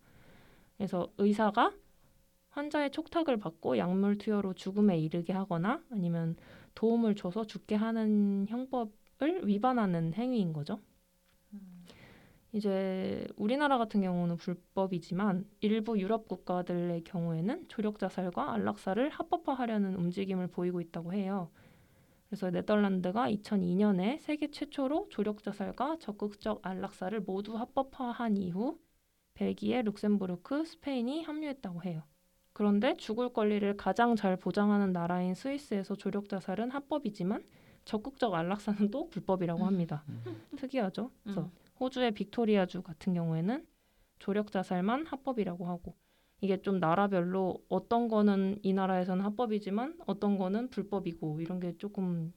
그래서 0.76 1.08
의사가 1.18 1.72
환자의 2.50 2.92
촉탁을 2.92 3.36
받고 3.36 3.78
약물 3.78 4.18
투여로 4.18 4.54
죽음에 4.54 4.98
이르게 4.98 5.32
하거나 5.32 5.82
아니면 5.90 6.36
도움을 6.74 7.14
줘서 7.14 7.46
죽게 7.46 7.74
하는 7.74 8.46
형법을 8.48 9.46
위반하는 9.46 10.12
행위인 10.14 10.52
거죠. 10.52 10.80
이제 12.52 13.26
우리나라 13.36 13.78
같은 13.78 14.00
경우는 14.00 14.36
불법이지만 14.36 15.44
일부 15.60 15.98
유럽 15.98 16.28
국가들의 16.28 17.02
경우에는 17.02 17.66
조력 17.68 17.98
자살과 17.98 18.52
안락사를 18.52 19.10
합법화하려는 19.10 19.96
움직임을 19.96 20.46
보이고 20.46 20.80
있다고 20.80 21.12
해요. 21.12 21.50
그래서 22.28 22.50
네덜란드가 22.50 23.28
2002년에 23.30 24.20
세계 24.20 24.50
최초로 24.50 25.08
조력 25.10 25.42
자살과 25.42 25.98
적극적 25.98 26.60
안락사를 26.64 27.20
모두 27.20 27.56
합법화한 27.56 28.36
이후 28.36 28.78
벨기에, 29.34 29.82
룩셈부르크, 29.82 30.64
스페인이 30.64 31.24
합류했다고 31.24 31.82
해요. 31.82 32.04
그런데 32.54 32.96
죽을 32.96 33.32
권리를 33.32 33.76
가장 33.76 34.16
잘 34.16 34.36
보장하는 34.36 34.92
나라인 34.92 35.34
스위스에서 35.34 35.96
조력 35.96 36.28
자살은 36.28 36.70
합법이지만 36.70 37.44
적극적 37.84 38.32
안락사는 38.32 38.90
또 38.90 39.10
불법이라고 39.10 39.66
합니다. 39.66 40.04
특이하죠. 40.56 41.10
그래서 41.22 41.42
음. 41.42 41.50
호주의 41.78 42.12
빅토리아주 42.12 42.82
같은 42.82 43.12
경우에는 43.12 43.66
조력 44.20 44.52
자살만 44.52 45.06
합법이라고 45.06 45.66
하고 45.66 45.96
이게 46.40 46.62
좀 46.62 46.78
나라별로 46.78 47.58
어떤 47.68 48.08
거는 48.08 48.60
이 48.62 48.72
나라에서는 48.72 49.24
합법이지만 49.24 49.98
어떤 50.06 50.38
거는 50.38 50.70
불법이고 50.70 51.40
이런 51.40 51.58
게 51.58 51.76
조금 51.76 52.32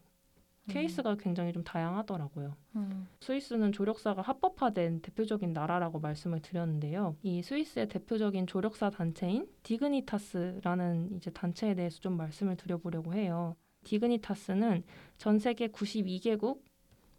케이스가 0.67 1.15
굉장히 1.15 1.53
좀 1.53 1.63
다양하더라고요. 1.63 2.55
음. 2.75 3.07
스위스는 3.21 3.71
조력사가 3.71 4.21
합법화된 4.21 5.01
대표적인 5.01 5.53
나라라고 5.53 5.99
말씀을 5.99 6.41
드렸는데요. 6.41 7.15
이 7.23 7.41
스위스의 7.41 7.87
대표적인 7.87 8.47
조력사 8.47 8.89
단체인 8.89 9.47
디그니타스라는 9.63 11.15
이제 11.15 11.31
단체에 11.31 11.75
대해서 11.75 11.99
좀 11.99 12.17
말씀을 12.17 12.55
드려보려고 12.57 13.13
해요. 13.13 13.55
디그니타스는 13.83 14.83
전 15.17 15.39
세계 15.39 15.67
92개국 15.67 16.61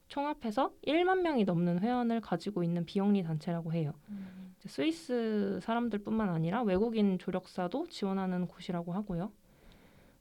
총합해서 0.09 0.73
1만 0.87 1.21
명이 1.21 1.45
넘는 1.45 1.81
회원을 1.81 2.21
가지고 2.21 2.63
있는 2.63 2.85
비영리 2.85 3.23
단체라고 3.23 3.73
해요. 3.73 3.93
음. 4.11 4.55
스위스 4.67 5.61
사람들뿐만 5.63 6.29
아니라 6.29 6.63
외국인 6.63 7.19
조력사도 7.19 7.87
지원하는 7.89 8.47
곳이라고 8.47 8.93
하고요. 8.93 9.33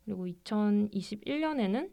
그리고 0.05 0.25
2021년에는 0.25 1.89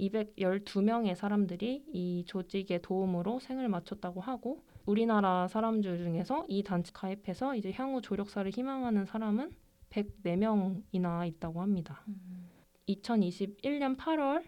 212명의 0.00 1.14
사람들이 1.14 1.84
이 1.92 2.24
조직의 2.26 2.82
도움으로 2.82 3.38
생을 3.40 3.68
마쳤다고 3.68 4.20
하고 4.20 4.62
우리나라 4.86 5.46
사람들 5.48 5.98
중에서 5.98 6.46
이 6.48 6.62
단체 6.62 6.90
가입해서 6.92 7.54
이제 7.54 7.72
향후 7.72 8.00
조력사를 8.00 8.50
희망하는 8.50 9.04
사람은 9.04 9.52
104명이나 9.90 11.26
있다고 11.28 11.60
합니다. 11.60 12.02
음. 12.08 12.48
2021년 12.88 13.96
8월 13.96 14.44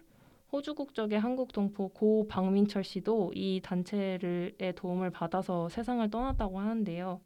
호주 0.51 0.75
국적의 0.75 1.19
한국 1.19 1.51
동포 1.51 1.89
고 1.89 2.27
박민철 2.27 2.83
씨도 2.83 3.31
이 3.35 3.61
단체의 3.63 4.73
도움을 4.75 5.09
받아서 5.11 5.69
세상을 5.69 6.07
떠났다고 6.09 6.59
하는데요. 6.59 7.21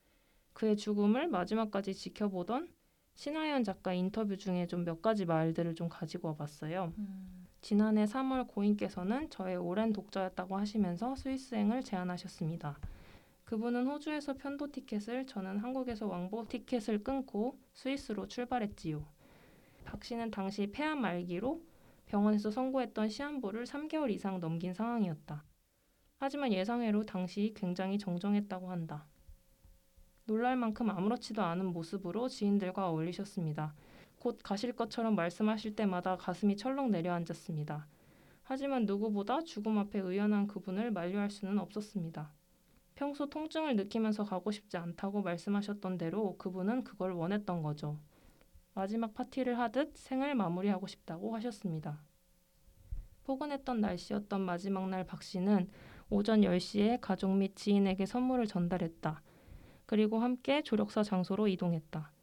그의 0.53 0.77
죽음을 0.77 1.27
마지막까지 1.27 1.93
지켜보던 1.93 2.69
신하연 3.15 3.63
작가 3.63 3.93
인터뷰 3.93 4.37
중에 4.37 4.67
좀 4.67 4.83
몇 4.85 5.01
가지 5.01 5.25
말들을 5.25 5.75
좀 5.75 5.89
가지고 5.89 6.29
와봤어요. 6.29 6.93
음. 6.97 7.36
지난해 7.61 8.05
3월 8.05 8.47
고인께서는 8.47 9.29
저의 9.29 9.57
오랜 9.57 9.91
독자였다고 9.93 10.57
하시면서 10.57 11.15
스위스행을 11.15 11.83
제안하셨습니다. 11.83 12.79
그분은 13.45 13.87
호주에서 13.87 14.33
편도 14.33 14.71
티켓을 14.71 15.25
저는 15.25 15.59
한국에서 15.59 16.07
왕복 16.07 16.49
티켓을 16.49 17.03
끊고 17.03 17.57
스위스로 17.73 18.27
출발했지요. 18.27 19.05
박 19.85 20.03
씨는 20.03 20.31
당시 20.31 20.67
폐암 20.67 21.01
말기로 21.01 21.61
병원에서 22.07 22.51
선고했던 22.51 23.09
시한부를 23.09 23.65
3개월 23.65 24.11
이상 24.11 24.39
넘긴 24.39 24.73
상황이었다. 24.73 25.43
하지만 26.19 26.51
예상외로 26.51 27.03
당시 27.03 27.53
굉장히 27.55 27.97
정정했다고 27.97 28.69
한다. 28.69 29.05
놀랄 30.25 30.57
만큼 30.57 30.89
아무렇지도 30.89 31.41
않은 31.41 31.67
모습으로 31.67 32.27
지인들과 32.27 32.89
어울리셨습니다. 32.89 33.73
곧 34.27 34.39
가실 34.43 34.73
것처럼 34.73 35.15
말씀하실 35.15 35.77
때마다 35.77 36.17
가슴이 36.17 36.57
철렁 36.57 36.91
내려앉았습니다. 36.91 37.87
하지만 38.43 38.85
누구보다 38.85 39.39
죽음 39.39 39.77
앞에 39.77 39.99
의연한 39.99 40.47
그분을 40.47 40.91
만류할 40.91 41.29
수는 41.29 41.57
없었습니다. 41.59 42.33
평소 42.93 43.29
통증을 43.29 43.77
느끼면서 43.77 44.25
가고 44.25 44.51
싶지 44.51 44.75
않다고 44.75 45.21
말씀하셨던 45.21 45.97
대로 45.97 46.35
그분은 46.37 46.83
그걸 46.83 47.13
원했던 47.13 47.63
거죠. 47.63 48.01
마지막 48.73 49.13
파티를 49.13 49.57
하듯 49.59 49.95
생을 49.95 50.35
마무리하고 50.35 50.87
싶다고 50.87 51.33
하셨습니다. 51.33 52.03
포근했던 53.23 53.79
날씨였던 53.79 54.41
마지막 54.41 54.89
날 54.89 55.05
박 55.05 55.23
씨는 55.23 55.69
오전 56.09 56.41
10시에 56.41 56.99
가족 56.99 57.31
및 57.31 57.55
지인에게 57.55 58.05
선물을 58.05 58.45
전달했다. 58.47 59.21
그리고 59.85 60.19
함께 60.19 60.63
조력사 60.63 61.03
장소로 61.03 61.47
이동했다. 61.47 62.16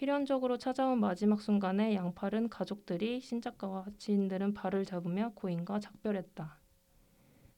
필연적으로 0.00 0.56
찾아온 0.56 0.98
마지막 0.98 1.42
순간에 1.42 1.94
양팔은 1.94 2.48
가족들이 2.48 3.20
신작가와 3.20 3.84
지인들은 3.98 4.54
발을 4.54 4.86
잡으며 4.86 5.32
고인과 5.34 5.78
작별했다. 5.80 6.58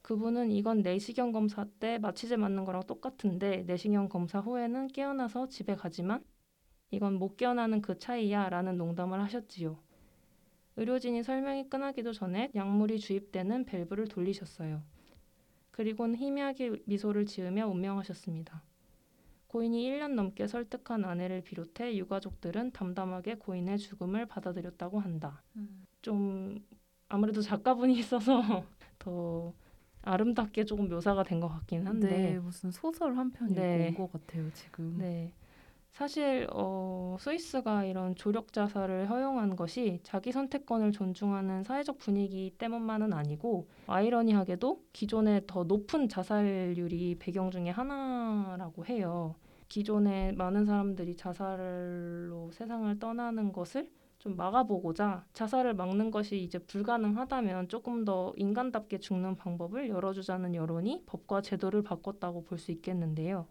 그분은 0.03 0.51
이건 0.51 0.83
내시경 0.83 1.31
검사 1.31 1.65
때 1.79 1.99
마취제 1.99 2.37
맞는 2.37 2.65
거랑 2.65 2.83
똑같은데 2.89 3.63
내시경 3.69 4.09
검사 4.09 4.41
후에는 4.41 4.89
깨어나서 4.89 5.51
집에 5.51 5.77
가지만 5.77 6.25
이건 6.91 7.15
못 7.15 7.37
깨어나는 7.37 7.81
그 7.81 8.01
차이야 8.01 8.49
라는 8.49 8.77
농담을 8.77 9.23
하셨지요. 9.23 9.79
의료진이 10.75 11.23
설명이 11.23 11.69
끝나기도 11.71 12.13
전에 12.13 12.51
약물이 12.57 12.99
주입되는 12.99 13.67
밸브를 13.67 14.09
돌리셨어요. 14.09 14.83
그리고는 15.71 16.17
희미하게 16.17 16.83
미소를 16.87 17.25
지으며 17.25 17.69
운명하셨습니다. 17.69 18.65
고인이 19.53 19.85
1년 19.85 20.15
넘게 20.15 20.47
설득한 20.47 21.05
아내를 21.05 21.43
비롯해 21.43 21.95
유가족들은 21.97 22.73
담담하게 22.73 23.35
고인의 23.37 23.79
죽음을 23.79 24.25
받아들였다고 24.27 24.99
한다. 24.99 25.43
음. 25.57 25.85
좀 26.01 26.59
아무래도 27.09 27.43
작가분이 27.43 27.93
있어서 27.99 28.41
더 28.99 29.53
아름답게 30.03 30.65
조금 30.65 30.89
묘사가 30.89 31.23
된 31.23 31.39
것 31.41 31.49
같긴 31.49 31.87
한데 31.87 32.09
네, 32.09 32.39
무슨 32.39 32.71
소설 32.71 33.17
한편 33.19 33.53
네. 33.53 33.89
온것 33.89 34.11
같아요 34.13 34.51
지금. 34.55 34.97
네. 34.99 35.33
사실 35.93 36.47
어, 36.53 37.17
스위스가 37.21 37.85
이런 37.85 38.15
조력 38.17 38.53
자살을 38.53 39.11
허용한 39.11 39.57
것이 39.57 40.01
자기 40.03 40.33
선택권을 40.33 40.91
존중하는 40.93 41.65
사회적 41.65 41.99
분위기 41.99 42.51
때문만은 42.57 43.13
아니고 43.13 43.69
아이러니하게도 43.87 44.85
기존의 44.95 45.43
더 45.47 45.65
높은 45.65 46.09
자살률이 46.09 47.17
배경 47.19 47.51
중에 47.51 47.69
하나라고 47.71 48.87
해요. 48.87 49.35
기존에 49.69 50.33
많은 50.33 50.65
사람들이 50.65 51.17
자살로 51.17 52.51
세상을 52.53 52.99
떠나는 52.99 53.53
것을 53.53 53.91
좀 54.19 54.37
막아보고자 54.37 55.27
자살을 55.35 55.75
막는 55.75 56.11
것이 56.11 56.43
이제 56.43 56.59
불가능하다면 56.59 57.69
조금 57.69 58.05
더 58.05 58.33
인간답게 58.37 58.99
죽는 58.99 59.37
방법을 59.37 59.89
열어주자는 59.91 60.55
여론이 60.55 61.05
법과 61.07 61.43
제도를 61.43 61.83
바꿨다고 61.83 62.45
볼 62.45 62.59
수 62.59 62.73
있겠는데요. 62.73 63.47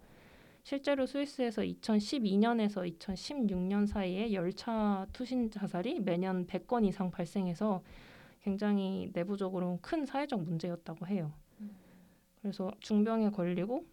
실제로 0.64 1.06
스위스에서 1.06 1.62
2012년에서 1.62 3.00
2016년 3.00 3.88
사이에 3.88 4.32
열차 4.34 5.08
투신 5.12 5.50
자살이 5.50 6.00
매년 6.00 6.46
100건 6.46 6.86
이상 6.86 7.10
발생해서 7.10 7.84
굉장히 8.42 9.10
내부적으로 9.14 9.80
큰 9.82 10.06
사회적 10.06 10.44
문제였다고 10.44 11.08
해요. 11.08 11.34
그래서 12.42 12.72
중병에 12.80 13.30
걸리고 13.32 13.86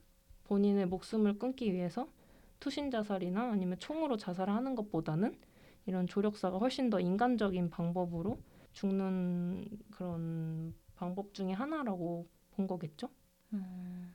본인의 0.44 0.86
목숨을 0.86 1.38
끊기 1.38 1.72
위해서 1.72 2.08
투신 2.60 2.90
자살이나 2.90 3.50
아니면 3.52 3.78
총으로 3.78 4.16
자살하는 4.16 4.74
것보다는 4.74 5.38
이런 5.86 6.06
조력사가 6.06 6.58
훨씬 6.58 6.90
더 6.90 7.00
인간적인 7.00 7.70
방법으로 7.70 8.40
죽는 8.72 9.66
그런 9.90 10.74
방법 10.96 11.34
중에 11.34 11.52
하나라고 11.52 12.26
본 12.50 12.66
거겠죠? 12.66 13.08
음. 13.52 14.14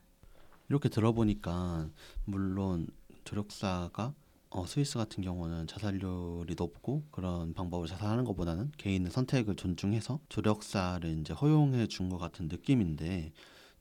이렇게 0.73 0.89
들어보니까 0.89 1.87
물론 2.25 2.87
조력사가 3.25 4.15
어, 4.49 4.65
스위스 4.65 4.97
같은 4.97 5.23
경우는 5.23 5.67
자살률이 5.67 6.55
높고 6.57 7.03
그런 7.11 7.53
방법을 7.53 7.87
자살하는 7.87 8.23
것보다는 8.25 8.71
개인의 8.77 9.11
선택을 9.11 9.55
존중해서 9.55 10.19
조력사를 10.29 11.07
이제 11.19 11.31
허용해 11.33 11.85
준 11.87 12.09
것 12.09 12.17
같은 12.17 12.47
느낌인데 12.47 13.31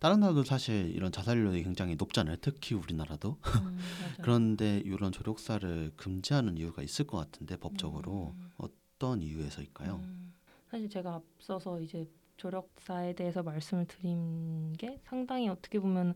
다른 0.01 0.21
나라도 0.21 0.45
사실 0.45 0.91
이런 0.95 1.13
자살률이 1.13 1.63
굉장히 1.63 1.97
높잖아요. 1.97 2.37
특히 2.43 2.75
우리나라도. 2.75 3.39
음. 3.63 3.79
그런데 4.23 4.83
이런 4.85 5.13
조력사를 5.13 5.93
금지하는 5.97 6.59
이유가 6.59 6.83
있을 6.83 7.07
것 7.07 7.17
같은데 7.17 7.57
법적으로 7.57 8.35
음. 8.37 8.51
어떤 8.59 9.23
이유에서일까요? 9.23 9.95
음. 9.95 10.35
사실 10.71 10.91
제가 10.91 11.15
앞서서 11.15 11.81
이제 11.81 12.07
조력사에 12.37 13.15
대해서 13.15 13.43
말씀을 13.43 13.87
드린 13.87 14.75
게 14.75 15.01
상당히 15.05 15.49
어떻게 15.49 15.79
보면 15.79 16.15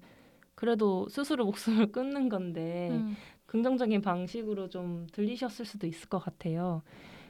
그래도 0.56 1.06
스스로 1.08 1.44
목숨을 1.44 1.92
끊는 1.92 2.28
건데 2.28 2.88
음. 2.90 3.14
긍정적인 3.46 4.02
방식으로 4.02 4.68
좀 4.68 5.06
들리셨을 5.12 5.64
수도 5.64 5.86
있을 5.86 6.08
것 6.08 6.18
같아요. 6.18 6.82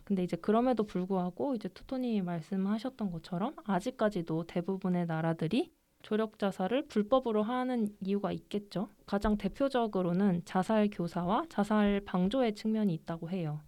근데 0.05 0.23
이제 0.23 0.37
그럼에도 0.37 0.85
불구하고 0.85 1.57
이제 1.57 1.69
토토님이 1.69 2.23
말씀하셨던 2.23 3.11
것처럼 3.11 3.55
아직까지도 3.65 4.45
대부분의 4.45 5.07
나라들이 5.07 5.73
조력 6.03 6.39
자살을 6.39 6.87
불법으로 6.87 7.43
하는 7.43 7.89
이유가 8.01 8.31
있겠죠. 8.31 8.89
가장 9.07 9.37
대표적으로는 9.37 10.43
자살 10.45 10.89
교사와 10.93 11.47
자살 11.49 12.01
방조의 12.07 12.55
측면이 12.55 12.95
있다고 12.95 13.31
해요. 13.31 13.61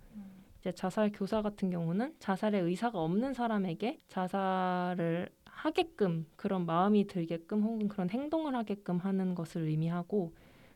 이제 0.60 0.72
자살 0.72 1.10
교사 1.12 1.42
같은 1.42 1.70
경우는 1.70 2.14
자살의 2.20 2.62
의사가 2.62 3.00
없는 3.00 3.34
사람에게 3.34 4.00
자살을 4.06 5.28
하게끔 5.58 6.24
그런 6.36 6.66
마음이 6.66 7.08
들게끔 7.08 7.62
혹은 7.62 7.88
그런 7.88 8.08
행동을 8.10 8.54
하게끔 8.54 8.98
하는 8.98 9.34
것을 9.34 9.62
의미하고 9.62 10.32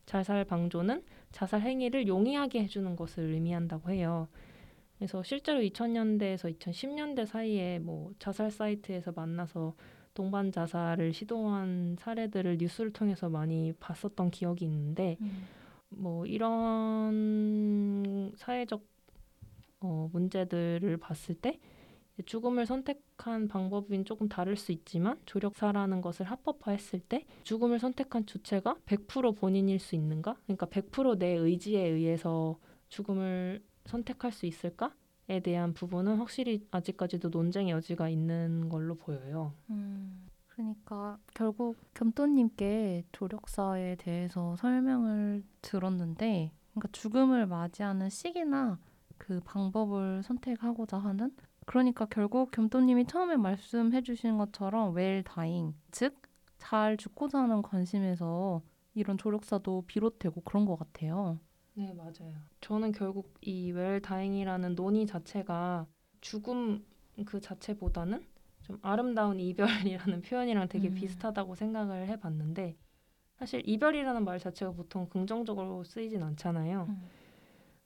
자살 0.07 0.45
방조는 0.45 1.05
자살 1.31 1.61
행위를 1.61 2.09
용이하게 2.09 2.65
해주는 2.65 2.97
것을 2.97 3.33
의미한다고 3.33 3.91
해요. 3.91 4.27
그래서 4.99 5.23
실제로 5.23 5.61
2000년대에서 5.61 6.59
2010년대 6.59 7.27
사이에 7.27 7.79
뭐 7.79 8.13
자살 8.19 8.51
사이트에서 8.51 9.13
만나서 9.13 9.75
동반 10.15 10.51
자살을 10.51 11.13
시도한 11.13 11.97
사례들을 12.01 12.59
뉴스를 12.59 12.93
통해서 12.93 13.29
많이 13.29 13.73
봤었던 13.79 14.33
기억이 14.33 14.65
있는데 14.65 15.17
음. 15.21 15.45
뭐 15.91 16.27
이런 16.27 18.33
사회적 18.37 18.85
어, 19.81 20.11
문제들을 20.13 20.97
봤을 20.97 21.37
때 21.37 21.61
죽음을 22.25 22.67
선택한 22.67 23.49
방법은 23.49 24.05
조금 24.05 24.29
다를 24.29 24.57
수 24.57 24.73
있지만 24.73 25.19
조력사라는 25.27 26.01
것을 26.03 26.27
합법화했을 26.27 27.01
때 27.01 27.25
죽음을 27.43 27.79
선택한 27.79 28.27
주체가 28.27 28.77
100% 28.87 29.37
본인일 29.37 29.79
수 29.79 29.95
있는가? 29.95 30.37
그러니까 30.45 30.67
100%내 30.67 31.27
의지에 31.29 31.87
의해서 31.87 32.59
죽음을 32.89 33.63
선택할 33.87 34.33
수 34.33 34.47
있을까?에 34.47 35.41
대한 35.41 35.73
부분은 35.73 36.17
확실히 36.17 36.67
아직까지도 36.71 37.31
논쟁의 37.31 37.73
여지가 37.73 38.09
있는 38.09 38.69
걸로 38.69 38.97
보여요. 38.97 39.55
음, 39.71 40.27
그러니까 40.49 41.19
결국 41.33 41.77
겸또님께 41.95 43.05
조력사에 43.13 43.97
대해서 43.97 44.57
설명을 44.57 45.45
들었는데, 45.63 46.53
그러니까 46.73 46.89
죽음을 46.93 47.47
맞이하는 47.47 48.11
시기나 48.11 48.79
그 49.17 49.41
방법을 49.45 50.23
선택하고자 50.25 50.99
하는. 50.99 51.35
그러니까 51.67 52.07
결국 52.07 52.51
겸또님이 52.51 53.07
처음에 53.07 53.37
말씀해 53.37 54.03
주신 54.03 54.37
것처럼 54.39 54.95
웰 54.95 55.23
다잉, 55.25 55.75
즉 55.91 56.23
잘 56.59 56.97
죽고자 56.97 57.41
하는 57.41 57.61
관심에서 57.61 58.63
이런 58.95 59.19
조력사도 59.19 59.83
비롯되고 59.87 60.43
그런 60.43 60.65
것 60.65 60.77
같아요. 60.77 61.41
네, 61.75 61.93
맞아요. 61.93 62.35
저는 62.61 62.93
결국 62.93 63.35
이 63.41 63.73
웰 63.73 64.01
다잉이라는 64.01 64.77
논의 64.77 65.05
자체가 65.07 65.87
죽음 66.21 66.85
그 67.27 67.41
자체보다는 67.41 68.25
좀 68.63 68.79
아름다운 68.81 69.41
이별이라는 69.41 70.23
표현이랑 70.23 70.69
되게 70.69 70.89
음. 70.89 70.95
비슷하다고 70.95 71.57
생각을 71.57 72.07
해봤는데 72.07 72.77
사실 73.39 73.69
이별이라는 73.69 74.25
말 74.25 74.39
자체가 74.39 74.71
보통 74.71 75.09
긍정적으로 75.09 75.83
쓰이진 75.83 76.23
않잖아요. 76.23 76.87
음. 76.89 77.11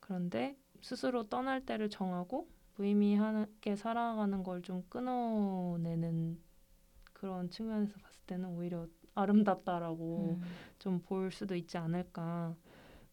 그런데 0.01 0.55
스스로 0.83 1.29
떠날 1.31 1.65
때를 1.65 1.89
정하고 1.89 2.47
무의미하게 2.77 3.77
살아가는 3.77 4.43
걸 4.43 4.63
좀 4.63 4.85
끊어내는 4.89 6.39
그런 7.13 7.51
측면에서 7.51 7.95
봤을 8.01 8.23
때는 8.27 8.49
오히려 8.51 8.87
아름답다라고 9.15 10.39
음. 10.41 10.43
좀볼 10.79 11.31
수도 11.33 11.55
있지 11.55 11.79
않을까 11.79 12.55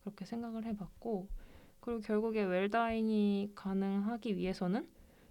그렇게 0.02 0.26
생각을 0.26 0.65
해봤고 0.65 1.28
그리고 1.80 2.02
결국에 2.02 2.43
웰다잉이 2.43 3.52
가능하기 3.56 4.38
위해서는 4.38 4.88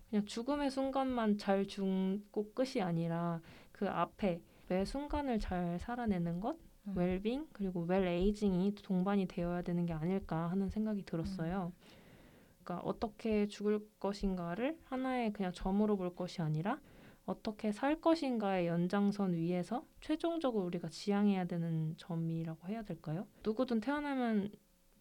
그냥 0.08 0.24
죽음의 0.26 0.70
순간만 0.70 1.38
잘 1.38 1.66
죽고 1.66 2.52
끝이 2.54 2.80
아니라 2.82 3.40
그 3.72 3.88
앞에 3.88 4.40
매 4.68 4.84
순간을 4.84 5.38
잘 5.40 5.78
살아내는 5.80 6.40
것 6.40 6.56
음. 6.86 6.94
웰빙 6.96 7.48
그리고 7.52 7.82
웰 7.84 8.06
에이징이 8.06 8.74
동반이 8.76 9.26
되어야 9.26 9.62
되는 9.62 9.84
게 9.86 9.92
아닐까 9.92 10.50
하는 10.50 10.68
생각이 10.70 11.04
들었어요. 11.04 11.72
그러니까 12.62 12.78
어떻게 12.86 13.46
죽을 13.48 13.86
것인가를 13.98 14.78
하나의 14.84 15.32
그냥 15.32 15.52
점으로 15.52 15.96
볼 15.96 16.14
것이 16.14 16.42
아니라 16.42 16.78
어떻게 17.24 17.70
살 17.72 18.00
것인가의 18.00 18.66
연장선 18.66 19.34
위에서 19.34 19.84
최종적으로 20.00 20.64
우리가 20.66 20.88
지향해야 20.88 21.44
되는 21.46 21.94
점이라고 21.96 22.68
해야 22.68 22.82
될까요? 22.82 23.26
누구든 23.44 23.80
태어나면 23.80 24.50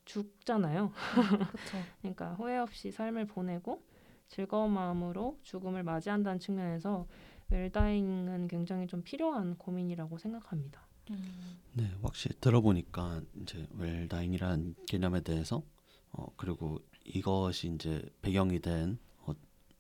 죽잖아요. 0.06 0.92
그렇죠. 1.14 1.78
그러니까 2.02 2.34
후회 2.34 2.58
없이 2.58 2.92
삶을 2.92 3.26
보내고 3.26 3.84
즐거운 4.28 4.72
마음으로 4.72 5.40
죽음을 5.44 5.84
맞이한다는 5.84 6.40
측면에서 6.40 7.08
웰다잉은 7.50 8.48
굉장히 8.48 8.88
좀 8.88 9.04
필요한 9.04 9.58
고민이라고 9.58 10.18
생각합니다. 10.18 10.88
음. 11.10 11.60
네, 11.74 11.92
확실히 12.02 12.40
들어보니까 12.40 13.22
이제 13.42 13.68
웰다잉이라는 13.72 14.76
개념에 14.88 15.22
대해서 15.22 15.64
어 16.12 16.28
그리고 16.38 16.80
이것이 17.06 17.74
이제 17.76 18.02
배경이 18.22 18.60
된 18.60 18.98
어, 19.26 19.34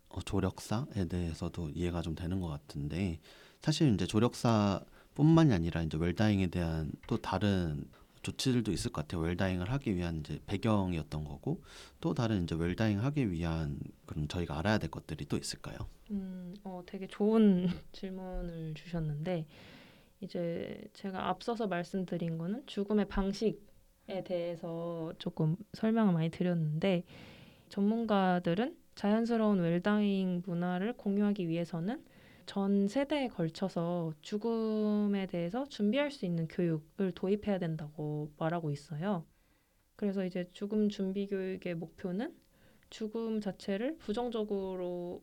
어, 0.09 0.21
조력사에 0.21 1.05
대해서도 1.09 1.69
이해가 1.69 2.01
좀 2.01 2.15
되는 2.15 2.39
것 2.39 2.47
같은데 2.47 3.19
사실 3.61 3.93
이제 3.93 4.05
조력사뿐만이 4.05 5.53
아니라 5.53 5.81
이제 5.83 5.97
웰다잉에 5.97 6.47
대한 6.47 6.91
또 7.07 7.17
다른 7.17 7.85
조치들도 8.23 8.71
있을 8.71 8.91
것 8.91 9.01
같아요. 9.01 9.21
웰다잉을 9.21 9.71
하기 9.71 9.95
위한 9.95 10.17
이제 10.17 10.39
배경이었던 10.45 11.23
거고 11.23 11.61
또 11.99 12.13
다른 12.13 12.43
이제 12.43 12.55
웰다잉 12.55 13.03
하기 13.03 13.31
위한 13.31 13.79
그럼 14.05 14.27
저희가 14.27 14.59
알아야 14.59 14.77
될 14.77 14.91
것들이 14.91 15.25
또 15.25 15.37
있을까요? 15.37 15.77
음, 16.11 16.53
어, 16.63 16.83
되게 16.85 17.07
좋은 17.07 17.67
질문을 17.93 18.73
주셨는데 18.75 19.47
이제 20.21 20.79
제가 20.93 21.29
앞서서 21.29 21.67
말씀드린 21.67 22.37
거는 22.37 22.63
죽음의 22.67 23.07
방식 23.07 23.70
에 24.11 24.23
대해서 24.25 25.13
조금 25.19 25.55
설명을 25.73 26.13
많이 26.13 26.29
드렸는데 26.29 27.05
전문가들은 27.69 28.75
자연스러운 28.95 29.61
웰다잉 29.61 30.43
문화를 30.45 30.93
공유하기 30.97 31.47
위해서는 31.47 32.03
전 32.45 32.89
세대에 32.89 33.29
걸쳐서 33.29 34.13
죽음에 34.21 35.27
대해서 35.27 35.63
준비할 35.65 36.11
수 36.11 36.25
있는 36.25 36.49
교육을 36.49 37.13
도입해야 37.13 37.57
된다고 37.57 38.29
말하고 38.37 38.71
있어요. 38.71 39.23
그래서 39.95 40.25
이제 40.25 40.49
죽음 40.51 40.89
준비 40.89 41.27
교육의 41.27 41.75
목표는 41.75 42.35
죽음 42.89 43.39
자체를 43.39 43.97
부정적으로 43.97 45.21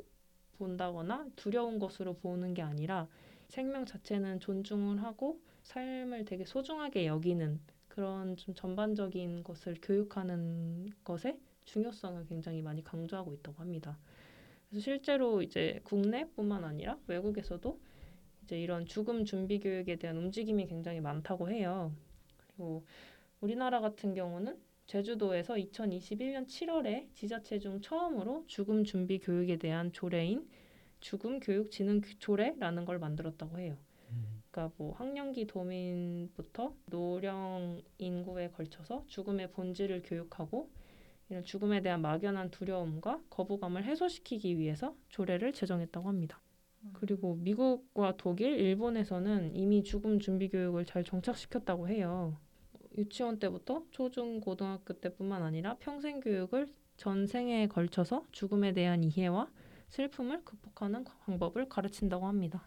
본다거나 0.57 1.27
두려운 1.37 1.79
것으로 1.79 2.15
보는 2.15 2.55
게 2.55 2.63
아니라 2.63 3.07
생명 3.49 3.85
자체는 3.85 4.41
존중을 4.41 5.03
하고 5.03 5.43
삶을 5.65 6.25
되게 6.25 6.47
소중하게 6.47 7.07
여기는 7.07 7.61
그런 7.99 8.37
좀 8.37 8.55
전반적인 8.55 9.43
것을 9.43 9.75
교육하는 9.83 10.89
것의 11.03 11.37
중요성을 11.65 12.27
굉장히 12.29 12.63
많이 12.63 12.85
강조하고 12.85 13.33
있다고 13.33 13.61
합니다. 13.61 13.99
그래서 14.71 14.85
실제로 14.85 15.43
이제 15.43 15.81
국내뿐만 15.83 16.63
아니라 16.63 16.97
외국에서도 17.09 17.81
이제 18.45 18.61
이런 18.61 18.87
죽음 18.87 19.25
준비 19.25 19.59
교육에 19.59 19.97
대한 19.97 20.17
움직임이 20.17 20.69
굉장히 20.69 21.01
많다고 21.01 21.51
해요. 21.51 21.93
그리고 22.37 22.85
우리나라 23.41 23.81
같은 23.81 24.15
경우는 24.15 24.57
제주도에서 24.87 25.55
2021년 25.55 26.47
7월에 26.47 27.13
지자체 27.15 27.59
중 27.59 27.81
처음으로 27.81 28.45
죽음 28.47 28.85
준비 28.85 29.19
교육에 29.19 29.57
대한 29.57 29.93
조례인 29.93 30.49
죽음 31.01 31.41
교육 31.41 31.73
진흥 31.73 32.03
조례라는 32.21 32.85
걸 32.85 33.01
만들었다고 33.01 33.59
해요. 33.59 33.77
그러니까 34.59 34.75
뭐 34.77 34.93
학령기 34.95 35.47
도민부터 35.47 36.75
노령 36.87 37.81
인구에 37.99 38.51
걸쳐서 38.51 39.05
죽음의 39.07 39.53
본질을 39.53 40.03
교육하고 40.05 40.69
이런 41.31 41.45
죽음에 41.45 41.81
대한 41.81 42.03
막연한 42.03 42.51
두려움과 42.51 43.23
거부감을 43.31 43.85
해소시키기 43.85 44.59
위해서 44.59 44.97
조례를 45.11 45.53
제정했다고 45.53 46.09
합니다. 46.09 46.41
그리고 46.93 47.37
미국과 47.37 48.17
독일, 48.17 48.59
일본에서는 48.59 49.55
이미 49.55 49.85
죽음 49.85 50.19
준비 50.19 50.49
교육을 50.49 50.85
잘 50.85 51.05
정착시켰다고 51.05 51.89
해요. 51.89 52.37
유치원 52.97 53.39
때부터 53.39 53.85
초중 53.91 54.41
고등학교 54.41 54.95
때뿐만 54.95 55.43
아니라 55.43 55.77
평생 55.79 56.19
교육을 56.21 56.67
전 56.97 57.27
생애에 57.27 57.69
걸쳐서 57.69 58.25
죽음에 58.33 58.73
대한 58.73 59.05
이해와 59.05 59.51
슬픔을 59.89 60.45
극복하는 60.45 61.05
방법을 61.05 61.69
가르친다고 61.69 62.27
합니다. 62.27 62.67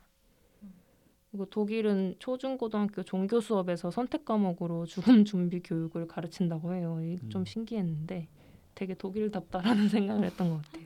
그리고 1.31 1.45
독일은 1.45 2.15
초중 2.19 2.57
고등학교 2.57 3.03
종교 3.03 3.39
수업에서 3.39 3.89
선택 3.89 4.25
과목으로 4.25 4.85
죽음 4.85 5.23
준비 5.23 5.61
교육을 5.61 6.07
가르친다고 6.07 6.73
해요. 6.73 6.99
이게 7.01 7.17
좀 7.29 7.43
음. 7.43 7.45
신기했는데 7.45 8.27
되게 8.75 8.93
독일답다라는 8.93 9.87
생각을 9.89 10.25
했던 10.25 10.49
것 10.49 10.61
같아요. 10.61 10.85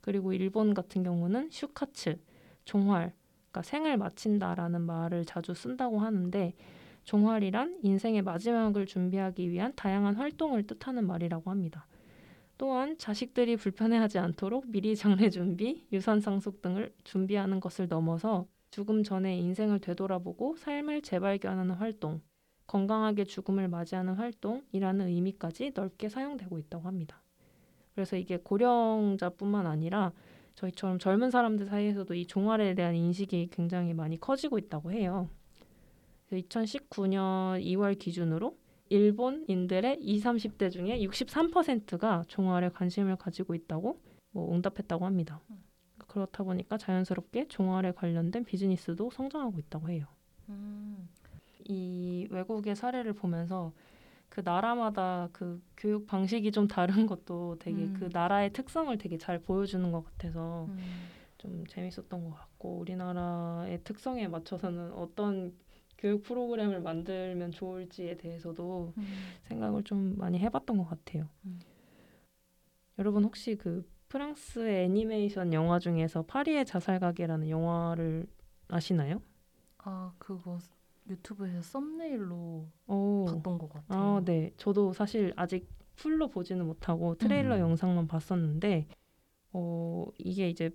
그리고 0.00 0.32
일본 0.32 0.72
같은 0.72 1.02
경우는 1.02 1.50
슈카츠, 1.50 2.18
종활, 2.64 3.12
그러니까 3.50 3.62
생을 3.62 3.98
마친다라는 3.98 4.80
말을 4.80 5.26
자주 5.26 5.52
쓴다고 5.52 5.98
하는데 5.98 6.54
종활이란 7.04 7.80
인생의 7.82 8.22
마지막을 8.22 8.86
준비하기 8.86 9.50
위한 9.50 9.74
다양한 9.76 10.16
활동을 10.16 10.66
뜻하는 10.66 11.06
말이라고 11.06 11.50
합니다. 11.50 11.86
또한 12.56 12.96
자식들이 12.96 13.56
불편해하지 13.56 14.18
않도록 14.18 14.70
미리 14.70 14.96
장례 14.96 15.28
준비, 15.28 15.86
유산 15.92 16.20
상속 16.20 16.62
등을 16.62 16.94
준비하는 17.04 17.60
것을 17.60 17.88
넘어서 17.88 18.46
죽음 18.74 19.04
전에 19.04 19.38
인생을 19.38 19.78
되돌아보고 19.78 20.56
삶을 20.56 21.02
재발견하는 21.02 21.76
활동, 21.76 22.20
건강하게 22.66 23.22
죽음을 23.22 23.68
맞이하는 23.68 24.14
활동이라는 24.14 25.06
의미까지 25.06 25.70
넓게 25.72 26.08
사용되고 26.08 26.58
있다고 26.58 26.88
합니다. 26.88 27.22
그래서 27.94 28.16
이게 28.16 28.36
고령자뿐만 28.36 29.68
아니라 29.68 30.12
저희처럼 30.56 30.98
젊은 30.98 31.30
사람들 31.30 31.66
사이에서도 31.66 32.12
이 32.14 32.26
종활에 32.26 32.74
대한 32.74 32.96
인식이 32.96 33.50
굉장히 33.52 33.94
많이 33.94 34.18
커지고 34.18 34.58
있다고 34.58 34.90
해요. 34.90 35.28
2019년 36.32 37.62
2월 37.62 37.96
기준으로 37.96 38.58
일본인들의 38.88 39.98
20, 40.00 40.24
30대 40.24 40.72
중에 40.72 40.98
63%가 40.98 42.24
종활에 42.26 42.70
관심을 42.70 43.14
가지고 43.14 43.54
있다고 43.54 44.00
뭐 44.32 44.52
응답했다고 44.52 45.06
합니다. 45.06 45.40
그렇다 46.14 46.44
보니까 46.44 46.78
자연스럽게 46.78 47.48
종활에 47.48 47.90
관련된 47.92 48.44
비즈니스도 48.44 49.10
성장하고 49.10 49.58
있다고 49.58 49.90
해요. 49.90 50.06
음. 50.48 51.08
이 51.64 52.28
외국의 52.30 52.76
사례를 52.76 53.14
보면서 53.14 53.72
그 54.28 54.40
나라마다 54.44 55.28
그 55.32 55.60
교육 55.76 56.06
방식이 56.06 56.52
좀 56.52 56.68
다른 56.68 57.06
것도 57.06 57.56
되게 57.58 57.84
음. 57.84 57.96
그 57.98 58.08
나라의 58.12 58.52
특성을 58.52 58.96
되게 58.96 59.18
잘 59.18 59.40
보여주는 59.40 59.90
것 59.90 60.04
같아서 60.04 60.66
음. 60.68 60.78
좀 61.38 61.66
재밌었던 61.66 62.08
것 62.08 62.30
같고 62.30 62.78
우리나라의 62.78 63.82
특성에 63.82 64.28
맞춰서는 64.28 64.92
어떤 64.92 65.52
교육 65.98 66.22
프로그램을 66.22 66.80
만들면 66.80 67.50
좋을지에 67.50 68.16
대해서도 68.18 68.92
음. 68.96 69.04
생각을 69.44 69.82
좀 69.82 70.16
많이 70.16 70.38
해봤던 70.38 70.78
것 70.78 70.84
같아요. 70.84 71.28
음. 71.44 71.58
여러분 72.98 73.24
혹시 73.24 73.56
그 73.56 73.88
프랑스의 74.14 74.84
애니메이션 74.84 75.52
영화 75.52 75.80
중에서 75.80 76.22
파리의 76.22 76.64
자살 76.66 77.00
가게라는 77.00 77.48
영화를 77.48 78.28
아시나요? 78.68 79.20
아 79.78 80.12
그거 80.18 80.58
유튜브에서 81.08 81.60
썸네일로 81.60 82.68
오. 82.86 83.24
봤던 83.26 83.58
것 83.58 83.68
같아요. 83.68 84.00
아, 84.16 84.22
네. 84.24 84.52
저도 84.56 84.92
사실 84.92 85.32
아직 85.34 85.68
풀로 85.96 86.28
보지는 86.28 86.64
못하고 86.64 87.16
트레일러 87.16 87.56
음. 87.56 87.60
영상만 87.60 88.06
봤었는데 88.06 88.86
어, 89.52 90.06
이게 90.18 90.48
이제 90.48 90.70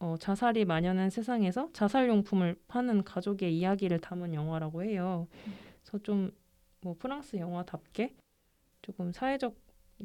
어, 0.00 0.16
자살이 0.18 0.64
만연한 0.64 1.10
세상에서 1.10 1.70
자살용품을 1.74 2.56
파는 2.68 3.04
가족의 3.04 3.56
이야기를 3.56 4.00
담은 4.00 4.32
영화라고 4.32 4.82
해요. 4.82 5.28
음. 5.46 5.52
그래서 5.82 5.98
좀 6.02 6.32
뭐 6.80 6.94
프랑스 6.98 7.36
영화답게 7.36 8.14
조금 8.82 9.12
사회적 9.12 9.54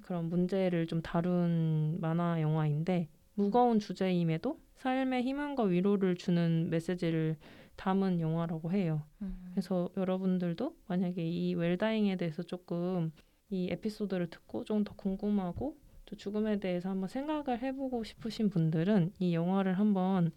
그런 0.01 0.29
문제를 0.29 0.87
좀 0.87 1.01
다룬 1.01 1.97
만화 1.99 2.41
영화인데 2.41 3.09
무거운 3.35 3.79
주제임에도 3.79 4.59
삶의 4.75 5.23
희망과 5.23 5.63
위로를 5.63 6.15
주는 6.15 6.69
메시지를 6.69 7.37
담은 7.75 8.19
영화라고 8.19 8.71
해요. 8.71 9.03
음. 9.21 9.49
그래서 9.51 9.89
여러분들도 9.97 10.75
만약에 10.87 11.23
이 11.27 11.53
웰다잉에 11.55 12.17
대해서 12.17 12.43
조금 12.43 13.11
이 13.49 13.69
에피소드를 13.71 14.29
듣고 14.29 14.63
좀 14.63 14.83
더 14.83 14.93
궁금하고 14.95 15.77
또 16.05 16.15
죽음에 16.15 16.59
대해서 16.59 16.89
한번 16.89 17.07
생각을 17.07 17.61
해보고 17.61 18.03
싶으신 18.03 18.49
분들은 18.49 19.13
이 19.19 19.33
영화를 19.33 19.79
한번 19.79 20.31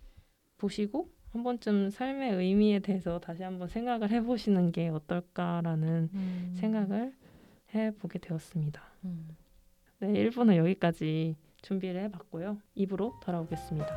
보시고 0.59 1.11
한 1.33 1.43
번쯤 1.43 1.91
삶의 1.91 2.35
의미에 2.37 2.79
대해서 2.79 3.19
다시 3.21 3.43
한번 3.43 3.69
생각을 3.69 4.11
해보시는 4.11 4.73
게 4.73 4.89
어떨까라는 4.89 6.09
음. 6.15 6.55
생각을 6.57 7.15
해보게 7.75 8.19
되었습니다. 8.21 8.83
음. 9.05 9.37
네, 9.99 10.09
1부는 10.09 10.57
여기까지 10.57 11.37
준비를 11.63 12.03
해봤고요. 12.05 12.59
2부로 12.77 13.19
돌아오겠습니다. 13.21 13.97